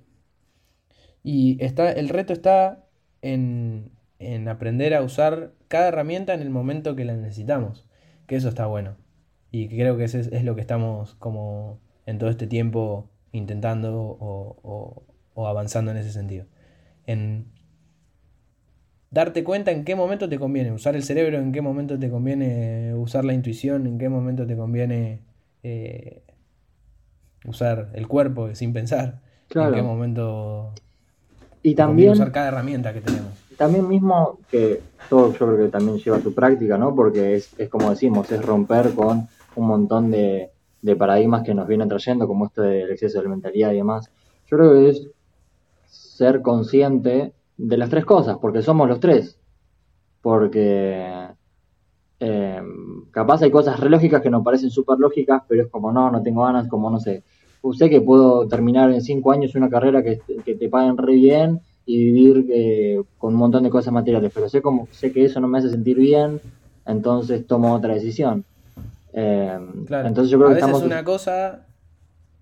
Y 1.23 1.63
está, 1.63 1.91
el 1.91 2.09
reto 2.09 2.33
está 2.33 2.85
en, 3.21 3.91
en 4.19 4.47
aprender 4.49 4.93
a 4.93 5.01
usar 5.01 5.53
cada 5.67 5.87
herramienta 5.87 6.33
en 6.33 6.41
el 6.41 6.49
momento 6.49 6.95
que 6.95 7.05
la 7.05 7.15
necesitamos. 7.15 7.85
Que 8.27 8.35
eso 8.35 8.49
está 8.49 8.65
bueno. 8.67 8.95
Y 9.51 9.67
creo 9.69 9.97
que 9.97 10.05
ese 10.05 10.19
es, 10.19 10.27
es 10.27 10.43
lo 10.43 10.55
que 10.55 10.61
estamos 10.61 11.15
como 11.15 11.79
en 12.05 12.17
todo 12.17 12.29
este 12.29 12.47
tiempo 12.47 13.09
intentando 13.31 13.95
o, 14.01 14.57
o- 14.63 15.03
o 15.35 15.47
avanzando 15.47 15.91
en 15.91 15.97
ese 15.97 16.11
sentido. 16.11 16.45
En 17.05 17.45
darte 19.13 19.43
cuenta 19.43 19.71
en 19.71 19.85
qué 19.85 19.95
momento 19.95 20.29
te 20.29 20.39
conviene 20.39 20.71
usar 20.71 20.95
el 20.95 21.03
cerebro, 21.03 21.37
en 21.39 21.51
qué 21.51 21.61
momento 21.61 21.99
te 21.99 22.09
conviene 22.09 22.93
usar 22.95 23.25
la 23.25 23.33
intuición, 23.33 23.87
en 23.87 23.97
qué 23.99 24.09
momento 24.09 24.45
te 24.47 24.55
conviene 24.57 25.21
eh, 25.63 26.23
usar 27.45 27.89
el 27.93 28.07
cuerpo 28.07 28.53
sin 28.55 28.73
pensar, 28.73 29.21
Claro. 29.47 29.69
en 29.69 29.73
qué 29.75 29.81
momento 29.81 30.73
Y 31.61 31.75
también, 31.75 32.11
usar 32.11 32.31
cada 32.31 32.49
herramienta 32.49 32.93
que 32.93 33.01
tenemos. 33.01 33.31
también 33.57 33.87
mismo 33.87 34.39
que 34.49 34.81
todo 35.09 35.31
yo 35.33 35.37
creo 35.47 35.57
que 35.57 35.69
también 35.69 35.97
lleva 35.99 36.19
su 36.21 36.33
práctica, 36.33 36.77
¿no? 36.77 36.95
Porque 36.95 37.35
es, 37.35 37.53
es 37.59 37.69
como 37.69 37.89
decimos, 37.91 38.31
es 38.31 38.43
romper 38.43 38.93
con 38.93 39.27
un 39.55 39.67
montón 39.67 40.11
de, 40.11 40.51
de 40.81 40.95
paradigmas 40.95 41.43
que 41.43 41.53
nos 41.53 41.67
vienen 41.67 41.87
trayendo, 41.89 42.27
como 42.27 42.45
esto 42.47 42.61
del 42.63 42.91
exceso 42.91 43.21
de 43.21 43.29
mentalidad 43.29 43.71
y 43.71 43.77
demás. 43.77 44.09
Yo 44.47 44.57
creo 44.57 44.73
que 44.73 44.89
es 44.89 45.07
ser 45.85 46.41
consciente 46.41 47.33
de 47.57 47.77
las 47.77 47.89
tres 47.89 48.05
cosas, 48.05 48.37
porque 48.41 48.61
somos 48.61 48.87
los 48.87 48.99
tres. 48.99 49.37
Porque 50.21 51.27
eh, 52.19 52.61
capaz 53.11 53.41
hay 53.41 53.51
cosas 53.51 53.79
re 53.79 53.89
lógicas 53.89 54.21
que 54.21 54.29
nos 54.29 54.43
parecen 54.43 54.69
súper 54.69 54.97
lógicas, 54.97 55.43
pero 55.47 55.63
es 55.63 55.69
como 55.69 55.91
no, 55.91 56.09
no 56.09 56.21
tengo 56.21 56.43
ganas, 56.43 56.67
como 56.67 56.89
no 56.89 56.99
sé. 56.99 57.23
Sé 57.77 57.89
que 57.89 58.01
puedo 58.01 58.47
terminar 58.47 58.91
en 58.91 59.01
cinco 59.01 59.31
años 59.31 59.55
una 59.55 59.69
carrera 59.69 60.03
que, 60.03 60.21
que 60.45 60.55
te 60.55 60.67
paguen 60.69 60.97
re 60.97 61.13
bien 61.15 61.61
y 61.85 61.97
vivir 61.97 62.45
eh, 62.49 63.01
con 63.17 63.33
un 63.33 63.39
montón 63.39 63.63
de 63.63 63.69
cosas 63.69 63.93
materiales, 63.93 64.31
pero 64.33 64.49
sé 64.49 64.61
como 64.61 64.87
sé 64.91 65.11
que 65.11 65.25
eso 65.25 65.39
no 65.39 65.47
me 65.47 65.59
hace 65.59 65.69
sentir 65.69 65.97
bien, 65.97 66.39
entonces 66.85 67.45
tomo 67.45 67.73
otra 67.73 67.93
decisión. 67.93 68.45
Eh, 69.13 69.59
Claro. 69.85 70.07
Entonces 70.07 70.31
yo 70.31 70.37
creo 70.37 70.49
a 70.49 70.51
que 70.51 70.55
veces 70.55 70.69
estamos 70.69 70.85
una 70.85 71.03
cosa, 71.03 71.65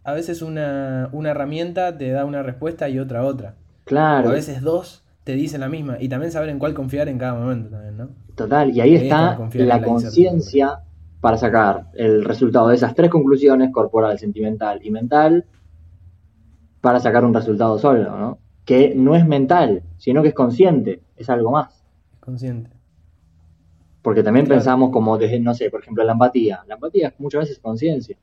a 0.04 0.14
veces 0.14 0.42
una, 0.42 1.10
una 1.12 1.32
herramienta 1.32 1.98
te 1.98 2.12
da 2.12 2.26
una 2.26 2.44
respuesta 2.44 2.88
y 2.90 3.00
otra 3.00 3.24
otra. 3.24 3.56
O 3.84 3.86
claro, 3.86 4.30
a 4.30 4.34
veces 4.34 4.62
dos 4.62 5.01
te 5.24 5.34
dicen 5.34 5.62
la 5.62 5.70
misma. 5.70 5.98
Y 6.00 6.10
también 6.10 6.32
saber 6.32 6.50
en 6.50 6.60
cuál 6.60 6.74
confiar 6.74 7.08
en 7.10 7.18
cada 7.18 7.34
momento 7.36 7.70
también, 7.70 7.98
¿no? 7.98 8.10
total, 8.36 8.72
y 8.72 8.82
ahí 8.82 8.96
está 8.96 9.38
la 9.54 9.82
conciencia 9.84 10.80
para 11.20 11.38
sacar 11.38 11.88
el 11.94 12.24
resultado 12.26 12.70
de 12.70 12.76
esas 12.76 12.96
tres 12.96 13.12
conclusiones, 13.12 13.72
corporal, 13.72 14.18
sentimental 14.18 14.80
y 14.84 14.90
mental, 14.90 15.46
para 16.82 17.00
sacar 17.00 17.24
un 17.24 17.34
resultado 17.34 17.78
sólido, 17.78 18.18
¿no? 18.18 18.40
Que 18.66 18.94
no 18.96 19.16
es 19.16 19.28
mental, 19.28 19.84
sino 19.98 20.24
que 20.24 20.30
es 20.30 20.34
consciente, 20.34 21.02
es 21.16 21.30
algo 21.30 21.52
más. 21.52 21.84
Consciente. 22.20 22.72
Porque 24.02 24.24
también 24.24 24.48
Claro. 24.48 24.58
pensamos 24.60 24.90
como 24.90 25.18
desde, 25.20 25.40
no 25.40 25.54
sé, 25.54 25.70
por 25.70 25.82
ejemplo, 25.82 26.04
la 26.04 26.14
empatía. 26.14 26.64
La 26.68 26.76
empatía 26.76 27.10
es 27.10 27.20
muchas 27.20 27.42
veces 27.42 27.60
conciencia. 27.60 28.18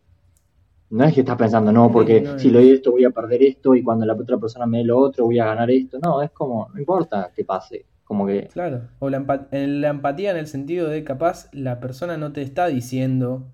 No 0.91 1.05
es 1.05 1.15
que 1.15 1.21
estás 1.21 1.37
pensando, 1.37 1.71
no, 1.71 1.91
porque 1.91 2.21
no 2.21 2.39
si 2.39 2.51
le 2.51 2.61
doy 2.61 2.71
esto 2.71 2.93
voy 2.93 3.05
a 3.05 3.11
perder 3.11 3.43
esto 3.43 3.75
y 3.75 3.83
cuando 3.83 4.07
la 4.07 4.15
otra 4.15 4.39
persona 4.39 4.67
me 4.67 4.79
dé 4.79 4.85
lo 4.85 4.99
otro 4.99 5.25
voy 5.25 5.39
a 5.39 5.47
ganar 5.47 5.71
esto. 5.71 5.99
No, 6.03 6.23
es 6.23 6.31
como, 6.31 6.69
no 6.73 6.79
importa 6.81 7.31
que 7.35 7.45
pase. 7.45 7.85
Como 8.05 8.27
que, 8.27 8.49
Claro. 8.49 8.83
O 9.01 9.11
la, 9.11 9.19
empa- 9.21 9.49
en 9.51 9.83
la 9.83 9.89
empatía 9.89 10.31
en 10.31 10.39
el 10.39 10.47
sentido 10.47 10.89
de 10.89 11.05
capaz 11.05 11.51
la 11.53 11.79
persona 11.79 12.17
no 12.17 12.33
te 12.33 12.41
está 12.41 12.67
diciendo 12.69 13.53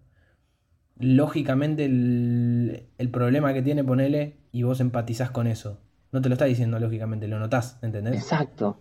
lógicamente 0.99 1.85
el, 1.85 2.85
el 2.99 3.11
problema 3.11 3.53
que 3.53 3.62
tiene, 3.62 3.83
ponele, 3.85 4.37
y 4.53 4.62
vos 4.62 4.81
empatizás 4.81 5.31
con 5.31 5.47
eso. 5.47 5.79
No 6.12 6.20
te 6.23 6.29
lo 6.29 6.35
está 6.35 6.44
diciendo 6.44 6.79
lógicamente, 6.79 7.27
lo 7.27 7.38
notás, 7.40 7.79
¿entendés? 7.83 8.14
exacto, 8.14 8.77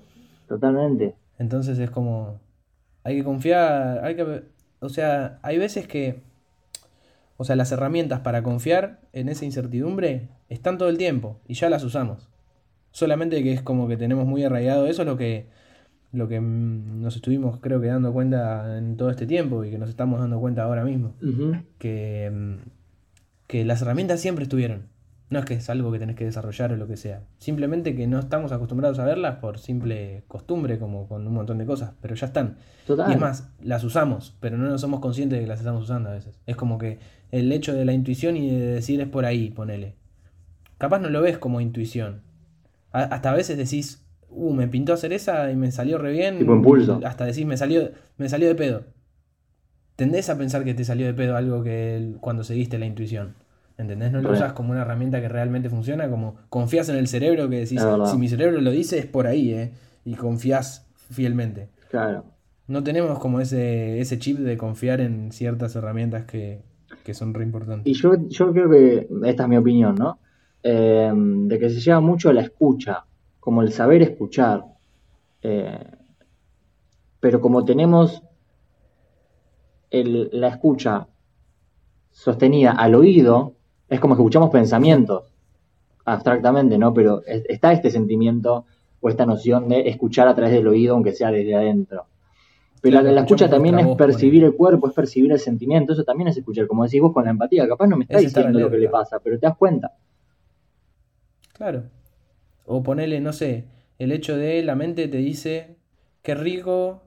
totalmente. 0.48 1.16
Entonces 1.40 1.80
es 1.80 1.90
como, 1.90 2.40
hay 3.04 3.18
que 3.18 3.24
confiar, 3.24 4.04
hay 4.06 4.16
que, 4.16 4.44
o 4.80 4.90
sea, 4.90 5.40
hay 5.42 5.58
veces 5.58 5.88
que, 5.88 6.22
o 7.38 7.44
sea, 7.44 7.56
las 7.56 7.72
herramientas 7.72 8.20
para 8.22 8.44
confiar 8.44 9.02
en 9.12 9.30
esa 9.30 9.46
incertidumbre 9.46 10.30
están 10.50 10.78
todo 10.78 10.90
el 10.90 10.98
tiempo 10.98 11.40
y 11.48 11.56
ya 11.56 11.70
las 11.70 11.84
usamos. 11.84 12.30
Solamente 12.92 13.42
que 13.42 13.54
es 13.54 13.62
como 13.62 13.88
que 13.88 13.98
tenemos 13.98 14.28
muy 14.28 14.44
arraigado 14.44 14.86
eso, 14.86 15.02
es 15.02 15.08
lo 15.08 15.18
que, 15.18 15.48
lo 16.12 16.28
que 16.28 16.40
mm, 16.40 17.02
nos 17.02 17.16
estuvimos 17.16 17.60
creo 17.60 17.82
que 17.82 17.88
dando 17.88 18.14
cuenta 18.14 18.78
en 18.78 18.98
todo 18.98 19.10
este 19.10 19.26
tiempo 19.26 19.64
y 19.64 19.72
que 19.72 19.78
nos 19.78 19.90
estamos 19.90 20.20
dando 20.20 20.40
cuenta 20.40 20.64
ahora 20.64 20.84
mismo. 20.84 21.16
Que, 21.80 22.32
mm, 22.32 22.70
que 23.48 23.66
las 23.66 23.82
herramientas 23.82 24.20
siempre 24.20 24.44
estuvieron. 24.44 24.93
No 25.34 25.40
es 25.40 25.46
que 25.46 25.56
es 25.56 25.70
algo 25.70 25.92
que 25.92 25.98
tenés 26.00 26.16
que 26.16 26.26
desarrollar 26.26 26.72
o 26.72 26.78
lo 26.78 26.88
que 26.88 26.96
sea. 26.96 27.24
Simplemente 27.40 27.96
que 27.96 28.06
no 28.08 28.20
estamos 28.20 28.52
acostumbrados 28.52 29.00
a 29.00 29.06
verlas 29.06 29.38
por 29.38 29.58
simple 29.58 30.24
costumbre, 30.28 30.78
como 30.78 31.08
con 31.08 31.26
un 31.28 31.34
montón 31.34 31.58
de 31.58 31.66
cosas, 31.66 31.94
pero 32.02 32.14
ya 32.16 32.28
están. 32.28 32.58
Total. 32.86 33.10
Y 33.10 33.14
es 33.16 33.20
más, 33.20 33.50
las 33.62 33.84
usamos, 33.84 34.36
pero 34.40 34.58
no 34.58 34.70
nos 34.70 34.80
somos 34.82 35.00
conscientes 35.00 35.38
de 35.40 35.44
que 35.44 35.48
las 35.50 35.60
estamos 35.60 35.84
usando 35.84 36.10
a 36.10 36.14
veces. 36.14 36.40
Es 36.46 36.56
como 36.56 36.78
que 36.78 37.00
el 37.32 37.52
hecho 37.52 37.74
de 37.74 37.84
la 37.84 37.94
intuición 37.94 38.38
y 38.38 38.50
de 38.52 38.68
decir 38.68 39.02
es 39.02 39.08
por 39.08 39.26
ahí, 39.26 39.50
ponele. 39.50 39.96
Capaz 40.78 41.00
no 41.00 41.10
lo 41.10 41.22
ves 41.22 41.38
como 41.40 41.60
intuición. 41.62 42.22
A- 42.92 43.04
hasta 43.04 43.32
a 43.32 43.34
veces 43.36 43.58
decís, 43.58 44.06
uh, 44.30 44.54
me 44.54 44.68
pintó 44.68 44.94
hacer 44.94 45.14
esa 45.14 45.50
y 45.52 45.56
me 45.56 45.72
salió 45.72 45.98
re 45.98 46.12
bien. 46.12 46.38
Tipo 46.38 46.54
impulso. 46.56 47.02
Hasta 47.04 47.26
decís, 47.26 47.46
me 47.46 47.58
salió, 47.58 47.90
me 48.18 48.30
salió 48.30 48.48
de 48.48 48.56
pedo. 48.56 48.84
Tendés 49.96 50.30
a 50.30 50.38
pensar 50.38 50.64
que 50.64 50.74
te 50.74 50.84
salió 50.86 51.06
de 51.06 51.14
pedo 51.14 51.36
algo 51.36 51.64
que 51.64 52.16
cuando 52.20 52.44
seguiste 52.44 52.80
la 52.80 52.86
intuición. 52.86 53.36
¿Entendés? 53.78 54.12
No 54.12 54.22
lo 54.22 54.30
Re. 54.30 54.36
usas 54.36 54.54
como 54.54 54.72
una 54.72 54.82
herramienta 54.82 55.20
que 55.20 55.28
realmente 55.30 55.70
funciona, 55.70 56.10
como 56.10 56.36
confías 56.50 56.90
en 56.90 56.96
el 56.98 57.08
cerebro 57.08 57.50
que 57.50 57.60
decís, 57.60 57.82
si 58.06 58.18
mi 58.18 58.28
cerebro 58.30 58.62
lo 58.62 58.72
dice 58.72 59.00
es 59.00 59.06
por 59.08 59.26
ahí, 59.26 59.52
¿eh? 59.52 59.72
Y 60.06 60.14
confías 60.16 60.86
fielmente. 60.96 61.70
Claro. 61.90 62.26
No 62.68 62.84
tenemos 62.84 63.18
como 63.20 63.40
ese, 63.40 64.00
ese 64.00 64.20
chip 64.20 64.38
de 64.40 64.58
confiar 64.58 65.02
en 65.02 65.32
ciertas 65.32 65.76
herramientas 65.76 66.26
que, 66.26 66.62
que 67.04 67.14
son 67.14 67.34
re 67.34 67.44
importantes. 67.44 67.88
Y 67.88 68.00
yo, 68.00 68.14
yo 68.30 68.52
creo 68.54 68.70
que, 68.70 69.08
esta 69.26 69.44
es 69.44 69.50
mi 69.50 69.58
opinión, 69.58 69.96
¿no? 69.96 70.20
Eh, 70.62 71.12
de 71.14 71.60
que 71.60 71.70
se 71.70 71.80
lleva 71.82 72.00
mucho 72.00 72.32
la 72.32 72.42
escucha, 72.42 73.04
como 73.40 73.62
el 73.64 73.72
saber 73.74 74.02
escuchar. 74.04 74.64
Eh, 75.42 75.80
pero 77.20 77.42
como 77.42 77.66
tenemos 77.66 78.22
el- 79.92 80.30
la 80.32 80.48
escucha 80.50 81.08
sostenida 82.12 82.72
al 82.72 82.96
oído, 82.96 83.56
es 83.94 84.00
como 84.00 84.16
que 84.16 84.22
escuchamos 84.22 84.50
pensamientos, 84.50 85.24
abstractamente, 86.06 86.78
¿no? 86.78 86.94
Pero 86.94 87.22
es- 87.26 87.44
está 87.48 87.72
este 87.74 87.90
sentimiento 87.90 88.66
o 89.02 89.10
esta 89.10 89.26
noción 89.26 89.70
de 89.70 89.88
escuchar 89.90 90.28
a 90.28 90.36
través 90.36 90.54
del 90.54 90.68
oído, 90.68 90.96
aunque 90.96 91.12
sea 91.12 91.32
desde 91.32 91.56
adentro. 91.56 92.06
Pero 92.82 93.02
la, 93.02 93.12
la 93.12 93.22
escucha 93.22 93.50
también 93.50 93.80
es 93.80 93.86
voz, 93.86 93.98
percibir 93.98 94.44
el 94.44 94.56
cuerpo, 94.56 94.88
es 94.90 94.94
percibir 94.94 95.32
el 95.32 95.40
sentimiento, 95.40 95.94
eso 95.94 96.04
también 96.04 96.28
es 96.28 96.38
escuchar, 96.38 96.68
como 96.68 96.84
decís 96.84 97.00
vos 97.02 97.14
con 97.14 97.24
la 97.24 97.32
empatía, 97.32 97.66
capaz 97.68 97.88
no 97.88 97.96
me 97.98 98.04
está 98.04 98.18
diciendo 98.20 98.60
lo 98.60 98.70
que 98.70 98.78
le 98.78 98.90
pasa, 98.90 99.20
pero 99.24 99.40
te 99.40 99.46
das 99.48 99.56
cuenta. 99.58 99.94
Claro. 101.54 101.84
O 102.66 102.84
ponerle, 102.84 103.20
no 103.22 103.34
sé, 103.34 103.66
el 104.00 104.12
hecho 104.12 104.36
de 104.38 104.64
la 104.64 104.76
mente 104.76 105.08
te 105.08 105.18
dice, 105.18 105.78
qué 106.22 106.36
rico 106.36 107.04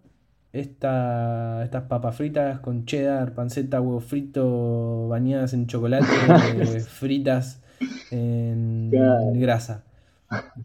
esta, 0.61 1.62
estas 1.64 1.85
papas 1.85 2.16
fritas 2.16 2.61
con 2.61 2.85
cheddar, 2.87 3.35
panceta, 3.35 3.81
huevo 3.81 4.01
frito, 4.01 5.09
bañadas 5.09 5.53
en 5.55 5.66
chocolate, 5.66 6.16
eh, 6.81 6.85
fritas 6.87 7.62
en 8.11 9.38
grasa. 9.40 9.85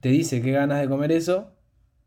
Te 0.01 0.09
dice 0.09 0.41
qué 0.41 0.51
ganas 0.51 0.81
de 0.81 0.87
comer 0.89 1.11
eso, 1.11 1.51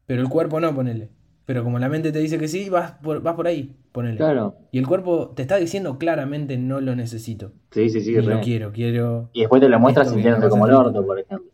pero 0.06 0.22
el 0.22 0.28
cuerpo 0.28 0.60
no, 0.60 0.74
ponele. 0.74 1.10
Pero 1.46 1.64
como 1.64 1.78
la 1.78 1.88
mente 1.88 2.12
te 2.12 2.18
dice 2.20 2.38
que 2.38 2.48
sí, 2.48 2.68
vas 2.70 2.92
por, 3.02 3.22
vas 3.22 3.34
por 3.36 3.46
ahí, 3.46 3.76
ponele. 3.92 4.18
Claro, 4.18 4.56
Y 4.72 4.78
el 4.78 4.86
cuerpo 4.86 5.30
te 5.30 5.42
está 5.42 5.56
diciendo 5.56 5.98
claramente 5.98 6.58
no 6.58 6.80
lo 6.80 6.96
necesito. 6.96 7.52
sí, 7.70 7.90
sí, 7.90 8.00
sí, 8.00 8.14
lo 8.14 8.40
quiero, 8.40 8.72
quiero... 8.72 9.30
Y 9.32 9.40
después 9.40 9.60
te 9.60 9.68
lo 9.68 9.78
muestras 9.80 10.08
que 10.08 10.14
sintiéndote 10.14 10.48
como 10.48 10.66
el 10.66 10.72
orto, 10.74 11.04
por 11.04 11.18
ejemplo. 11.18 11.50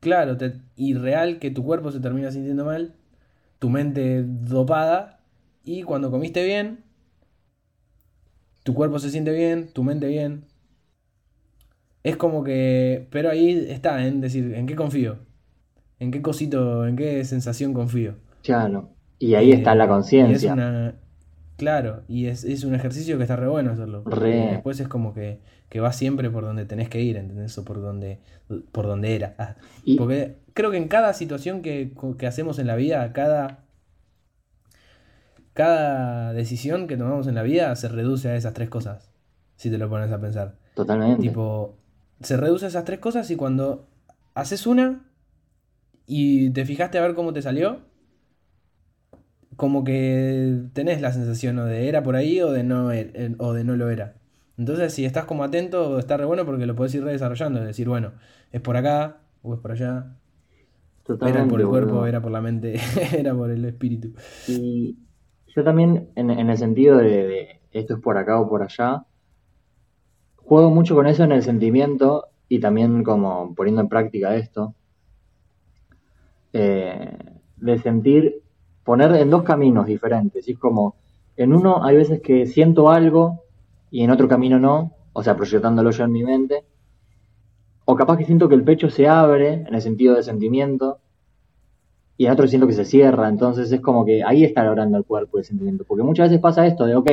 Claro, 0.00 0.36
te- 0.36 0.60
y 0.76 0.94
real 0.94 1.38
que 1.38 1.50
tu 1.50 1.64
cuerpo 1.64 1.90
se 1.90 2.00
termina 2.00 2.30
sintiendo 2.30 2.64
mal, 2.64 2.94
tu 3.58 3.70
mente 3.70 4.24
dopada, 4.24 5.15
y 5.66 5.82
cuando 5.82 6.10
comiste 6.10 6.44
bien, 6.44 6.84
tu 8.64 8.74
cuerpo 8.74 8.98
se 8.98 9.10
siente 9.10 9.32
bien, 9.32 9.72
tu 9.72 9.82
mente 9.82 10.08
bien. 10.08 10.44
Es 12.02 12.16
como 12.16 12.44
que, 12.44 13.08
pero 13.10 13.30
ahí 13.30 13.66
está, 13.68 14.06
en 14.06 14.20
decir, 14.20 14.54
¿en 14.54 14.66
qué 14.66 14.76
confío? 14.76 15.18
¿En 16.00 16.10
qué 16.12 16.22
cosito, 16.22 16.86
en 16.86 16.96
qué 16.96 17.24
sensación 17.24 17.74
confío? 17.74 18.16
Claro. 18.42 18.96
Y 19.18 19.34
ahí 19.34 19.52
está 19.52 19.74
Eh, 19.74 19.78
la 19.78 19.86
es 20.24 20.44
conciencia. 20.46 20.54
claro, 21.56 22.04
y 22.08 22.26
es, 22.26 22.44
es 22.44 22.64
un 22.64 22.74
ejercicio 22.74 23.16
que 23.16 23.24
está 23.24 23.36
re 23.36 23.48
bueno 23.48 23.72
hacerlo. 23.72 24.06
Re. 24.06 24.48
Después 24.48 24.80
es 24.80 24.88
como 24.88 25.14
que, 25.14 25.40
que 25.68 25.80
vas 25.80 25.96
siempre 25.96 26.30
por 26.30 26.44
donde 26.44 26.66
tenés 26.66 26.88
que 26.88 27.00
ir, 27.02 27.16
¿entendés? 27.16 27.56
O 27.58 27.64
por 27.64 27.80
donde, 27.80 28.20
por 28.72 28.86
donde 28.86 29.14
era. 29.16 29.34
Ah, 29.38 29.56
Y- 29.84 29.96
porque 29.98 30.36
creo 30.54 30.70
que 30.70 30.76
en 30.76 30.88
cada 30.88 31.14
situación 31.14 31.62
que, 31.62 31.92
que 32.18 32.26
hacemos 32.26 32.58
en 32.58 32.66
la 32.66 32.76
vida, 32.76 33.12
cada, 33.12 33.65
cada 35.56 36.34
decisión 36.34 36.88
que 36.88 36.98
tomamos 36.98 37.28
en 37.28 37.36
la 37.36 37.42
vida 37.44 37.76
se 37.76 37.88
reduce 37.88 38.30
a 38.30 38.36
esas 38.36 38.54
tres 38.54 38.70
cosas. 38.70 39.10
Si 39.56 39.70
te 39.70 39.78
lo 39.78 39.90
pones 39.90 40.12
a 40.12 40.20
pensar. 40.20 40.58
Totalmente. 40.74 41.22
Tipo, 41.22 41.78
se 42.22 42.36
reduce 42.38 42.66
a 42.66 42.68
esas 42.68 42.84
tres 42.86 43.00
cosas 43.00 43.30
y 43.32 43.36
cuando 43.36 43.88
haces 44.34 44.66
una 44.68 45.06
y 46.06 46.50
te 46.50 46.64
fijaste 46.64 46.98
a 46.98 47.02
ver 47.02 47.14
cómo 47.14 47.32
te 47.32 47.42
salió, 47.42 47.82
como 49.56 49.84
que 49.84 50.64
tenés 50.74 51.00
la 51.00 51.12
sensación 51.12 51.58
o 51.58 51.64
de 51.64 51.88
era 51.88 52.02
por 52.02 52.16
ahí 52.16 52.40
o 52.40 52.52
de 52.52 52.62
no, 52.64 52.92
er- 52.92 53.36
o 53.38 53.52
de 53.54 53.64
no 53.64 53.76
lo 53.76 53.90
era. 53.90 54.16
Entonces, 54.58 54.92
si 54.94 55.04
estás 55.04 55.24
como 55.26 55.44
atento, 55.44 55.98
está 55.98 56.16
re 56.16 56.24
bueno 56.24 56.44
porque 56.46 56.66
lo 56.66 56.74
podés 56.76 56.94
ir 56.94 57.04
redesarrollando. 57.04 57.60
Es 57.60 57.66
decir, 57.66 57.88
bueno, 57.88 58.12
es 58.52 58.60
por 58.60 58.76
acá 58.76 59.18
o 59.42 59.54
es 59.54 59.60
por 59.60 59.72
allá. 59.72 60.16
Totalmente, 61.04 61.38
Era 61.38 61.48
por 61.48 61.60
el 61.60 61.68
cuerpo, 61.68 62.06
era 62.06 62.20
por 62.20 62.30
la 62.32 62.40
mente, 62.40 62.78
era 63.18 63.34
por 63.34 63.50
el 63.50 63.64
espíritu. 63.64 64.12
Y 64.46 64.98
yo 65.56 65.64
también, 65.64 66.10
en, 66.14 66.30
el 66.30 66.58
sentido 66.58 66.98
de, 66.98 67.26
de 67.26 67.60
esto 67.72 67.94
es 67.94 68.00
por 68.00 68.18
acá 68.18 68.38
o 68.38 68.48
por 68.48 68.62
allá, 68.62 69.04
juego 70.36 70.70
mucho 70.70 70.94
con 70.94 71.06
eso 71.06 71.24
en 71.24 71.32
el 71.32 71.42
sentimiento 71.42 72.26
y 72.48 72.60
también 72.60 73.02
como 73.02 73.54
poniendo 73.54 73.80
en 73.80 73.88
práctica 73.88 74.36
esto, 74.36 74.74
eh, 76.52 77.18
de 77.56 77.78
sentir, 77.78 78.42
poner 78.84 79.12
en 79.16 79.30
dos 79.30 79.42
caminos 79.42 79.86
diferentes. 79.86 80.46
Y 80.46 80.52
es 80.52 80.58
como, 80.58 80.96
en 81.36 81.52
uno 81.52 81.84
hay 81.84 81.96
veces 81.96 82.20
que 82.20 82.46
siento 82.46 82.90
algo 82.90 83.42
y 83.90 84.02
en 84.04 84.10
otro 84.10 84.28
camino 84.28 84.58
no, 84.58 84.92
o 85.12 85.22
sea, 85.22 85.36
proyectándolo 85.36 85.90
yo 85.90 86.04
en 86.04 86.12
mi 86.12 86.22
mente. 86.22 86.64
O 87.84 87.96
capaz 87.96 88.18
que 88.18 88.24
siento 88.24 88.48
que 88.48 88.54
el 88.54 88.64
pecho 88.64 88.90
se 88.90 89.08
abre 89.08 89.64
en 89.66 89.74
el 89.74 89.80
sentido 89.80 90.14
de 90.14 90.22
sentimiento 90.22 90.98
y 92.18 92.26
en 92.26 92.32
otro 92.32 92.46
siento 92.48 92.66
que 92.66 92.72
se 92.72 92.84
cierra, 92.84 93.28
entonces 93.28 93.70
es 93.72 93.80
como 93.80 94.04
que 94.04 94.22
ahí 94.24 94.44
está 94.44 94.64
logrando 94.64 94.96
el 94.98 95.04
cuerpo 95.04 95.38
el 95.38 95.44
sentimiento, 95.44 95.84
porque 95.86 96.02
muchas 96.02 96.28
veces 96.30 96.40
pasa 96.40 96.66
esto 96.66 96.86
de, 96.86 96.94
ok, 96.96 97.06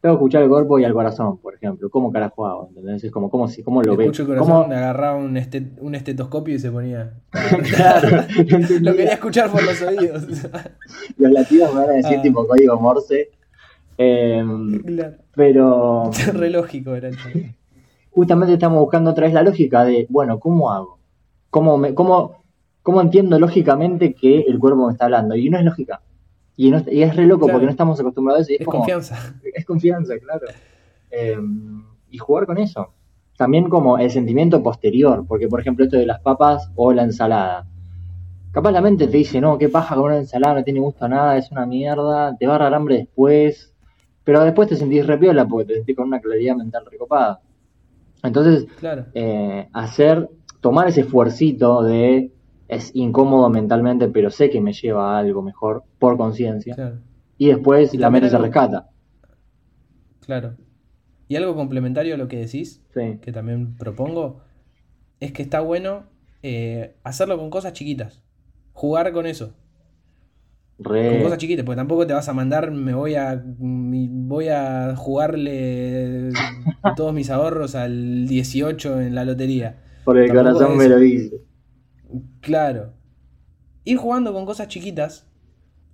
tengo 0.00 0.14
que 0.14 0.18
escuchar 0.18 0.42
el 0.42 0.48
cuerpo 0.48 0.78
y 0.78 0.84
al 0.84 0.92
corazón, 0.92 1.38
por 1.38 1.54
ejemplo, 1.54 1.88
¿cómo 1.90 2.12
carajo 2.12 2.46
hago? 2.46 2.68
¿Entendés? 2.68 3.02
Es 3.04 3.10
como, 3.10 3.28
¿cómo, 3.30 3.48
cómo 3.64 3.82
lo 3.82 3.96
ves? 3.96 4.06
Escucho 4.06 4.22
el 4.22 4.28
corazón, 4.28 4.62
¿Cómo? 4.64 4.74
agarraba 4.74 5.16
un, 5.16 5.36
este- 5.36 5.72
un 5.80 5.94
estetoscopio 5.94 6.54
y 6.54 6.58
se 6.58 6.70
ponía. 6.70 7.14
Claro. 7.74 8.08
Lo 8.80 8.94
quería 8.94 9.14
escuchar 9.14 9.50
por 9.50 9.62
los 9.64 9.80
oídos. 9.82 10.26
Los 11.18 11.32
latidos 11.32 11.74
me 11.74 11.80
van 11.80 11.90
a 11.90 11.92
decir 11.94 12.16
Ah. 12.18 12.22
tipo 12.22 12.46
código 12.46 12.78
Morse, 12.80 13.30
Em, 13.98 14.78
claro. 14.82 15.16
pero 15.34 16.10
Re 16.34 16.50
lógico 16.50 16.94
era 16.94 17.08
el 17.08 17.16
justamente 18.10 18.52
estamos 18.54 18.78
buscando 18.80 19.10
otra 19.10 19.24
vez 19.24 19.32
la 19.34 19.42
lógica 19.42 19.84
de, 19.84 20.06
bueno, 20.10 20.38
¿cómo 20.38 20.70
hago? 20.70 20.98
¿Cómo, 21.50 21.78
me, 21.78 21.94
cómo, 21.94 22.42
cómo 22.86 23.00
entiendo 23.00 23.36
lógicamente 23.40 24.14
que 24.14 24.42
el 24.42 24.60
cuerpo 24.60 24.86
me 24.86 24.92
está 24.92 25.06
hablando? 25.06 25.34
Y 25.34 25.50
no 25.50 25.58
es 25.58 25.64
lógica. 25.64 26.02
Y, 26.56 26.70
no- 26.70 26.84
y 26.88 27.02
es 27.02 27.16
re 27.16 27.26
loco 27.26 27.46
Claro. 27.46 27.54
porque 27.54 27.66
no 27.66 27.70
estamos 27.72 27.98
acostumbrados 27.98 28.38
a 28.38 28.42
eso. 28.44 28.52
y 28.52 28.54
Es, 28.54 28.60
Es 28.60 28.64
como- 28.66 28.78
confianza. 28.78 29.16
Es 29.54 29.64
confianza, 29.66 30.14
claro. 30.20 30.46
Eh, 31.10 31.36
y 32.10 32.18
jugar 32.18 32.46
con 32.46 32.58
eso. 32.58 32.92
También 33.36 33.68
como 33.68 33.98
el 33.98 34.08
sentimiento 34.12 34.62
posterior, 34.62 35.24
porque 35.26 35.48
por 35.48 35.58
ejemplo 35.60 35.84
esto 35.84 35.96
de 35.96 36.06
las 36.06 36.20
papas 36.20 36.70
o 36.76 36.92
la 36.92 37.02
ensalada. 37.02 37.66
Capaz 38.52 38.70
la 38.70 38.80
mente 38.80 39.08
te 39.08 39.16
dice, 39.16 39.40
no, 39.40 39.58
qué 39.58 39.68
paja 39.68 39.96
con 39.96 40.04
una 40.04 40.18
ensalada, 40.18 40.54
no 40.54 40.62
tiene 40.64 40.78
gusto 40.78 41.06
a 41.06 41.08
nada, 41.08 41.36
es 41.36 41.50
una 41.50 41.66
mierda, 41.66 42.36
te 42.38 42.46
va 42.46 42.54
a 42.54 42.58
dar 42.60 42.72
hambre 42.74 42.98
después, 42.98 43.74
pero 44.22 44.44
después 44.44 44.68
te 44.68 44.76
sentís 44.76 45.04
repiola 45.04 45.44
porque 45.46 45.66
te 45.66 45.74
sentís 45.74 45.96
con 45.96 46.06
una 46.06 46.20
claridad 46.20 46.54
mental 46.54 46.84
recopada. 46.88 47.40
Entonces, 48.22 48.66
Claro. 48.78 49.06
eh, 49.12 49.66
hacer, 49.72 50.30
tomar 50.60 50.86
ese 50.88 51.00
esfuercito 51.02 51.82
de 51.82 52.30
es 52.68 52.90
incómodo 52.94 53.48
mentalmente, 53.50 54.08
pero 54.08 54.30
sé 54.30 54.50
que 54.50 54.60
me 54.60 54.72
lleva 54.72 55.16
a 55.16 55.18
algo 55.18 55.42
mejor 55.42 55.84
por 55.98 56.16
conciencia, 56.16 56.74
Claro. 56.74 56.98
y 57.38 57.48
después 57.48 57.94
Y 57.94 57.98
la 57.98 58.10
mente 58.10 58.30
se 58.30 58.38
rescata. 58.38 58.90
Claro. 60.20 60.56
Y 61.28 61.36
algo 61.36 61.54
complementario 61.54 62.14
a 62.14 62.18
lo 62.18 62.28
que 62.28 62.38
decís, 62.38 62.82
Sí. 62.94 63.18
que 63.20 63.32
también 63.32 63.76
propongo, 63.76 64.40
es 65.20 65.32
que 65.32 65.42
está 65.42 65.60
bueno 65.60 66.04
eh, 66.42 66.94
hacerlo 67.02 67.38
con 67.38 67.50
cosas 67.50 67.72
chiquitas. 67.72 68.22
Jugar 68.72 69.12
con 69.12 69.26
eso. 69.26 69.54
Re- 70.78 71.10
Con 71.14 71.22
cosas 71.22 71.38
chiquitas, 71.38 71.64
porque 71.64 71.76
tampoco 71.78 72.06
te 72.06 72.12
vas 72.12 72.28
a 72.28 72.34
mandar, 72.34 72.70
me 72.70 72.94
voy 72.94 73.14
a 73.14 73.42
mi- 73.58 74.08
voy 74.10 74.48
a 74.48 74.94
jugarle 74.94 76.30
todos 76.96 77.14
mis 77.14 77.30
ahorros 77.30 77.74
al 77.74 78.28
18 78.28 79.00
en 79.00 79.14
la 79.14 79.24
lotería. 79.24 79.82
Por 80.04 80.18
el 80.18 80.28
Tampoco 80.28 80.58
corazón 80.58 80.76
me 80.76 80.88
lo 80.88 80.98
dice. 80.98 81.40
Claro. 82.46 82.92
Ir 83.84 83.96
jugando 83.98 84.32
con 84.32 84.46
cosas 84.46 84.68
chiquitas 84.68 85.26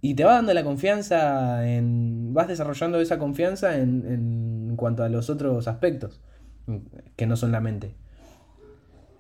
y 0.03 0.15
te 0.15 0.25
va 0.25 0.35
dando 0.35 0.53
la 0.53 0.65
confianza 0.65 1.67
en. 1.67 2.35
vas 2.35 2.49
desarrollando 2.49 3.01
esa 3.01 3.19
confianza 3.19 3.79
en, 3.79 4.05
en 4.07 4.77
cuanto 4.77 5.03
a 5.03 5.09
los 5.09 5.31
otros 5.31 5.67
aspectos 5.67 6.21
que 7.17 7.27
no 7.27 7.37
son 7.37 7.53
la 7.53 7.61
mente. 7.61 7.95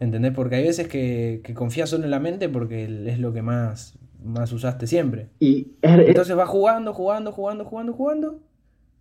¿Entendés? 0.01 0.33
Porque 0.35 0.57
hay 0.57 0.65
veces 0.65 0.89
que, 0.89 1.41
que 1.45 1.55
confías 1.55 1.89
solo 1.89 2.05
en 2.05 2.11
la 2.11 2.19
mente 2.21 2.49
porque 2.49 2.85
es 3.07 3.19
lo 3.19 3.33
que 3.33 3.43
más, 3.43 3.99
más 4.23 4.53
usaste 4.53 4.87
siempre. 4.87 5.29
Y 5.39 5.77
es, 5.81 5.91
es- 6.01 6.09
Entonces 6.09 6.35
vas 6.37 6.49
jugando, 6.49 6.93
jugando, 6.93 7.33
jugando, 7.33 7.65
jugando, 7.65 7.93
jugando. 7.93 8.41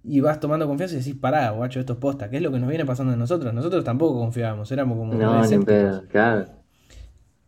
Y 0.04 0.20
vas 0.22 0.39
tomando 0.39 0.67
confianza 0.67 0.96
y 0.96 1.00
decís, 1.00 1.15
pará, 1.15 1.50
guacho, 1.52 1.80
esto 1.80 1.94
es 1.94 2.00
posta. 2.00 2.30
¿Qué 2.30 2.38
es 2.38 2.44
lo 2.44 2.52
que 2.52 2.60
nos 2.60 2.70
viene 2.70 2.86
pasando 2.86 3.13
a 3.13 3.15
nosotros? 3.15 3.54
Nosotros 3.54 3.84
tampoco 3.84 4.20
confiábamos, 4.20 4.72
éramos 4.72 4.98
como 4.98 5.13
no, 5.13 5.41
ni 5.60 5.65
pedo, 5.65 6.08
claro. 6.08 6.61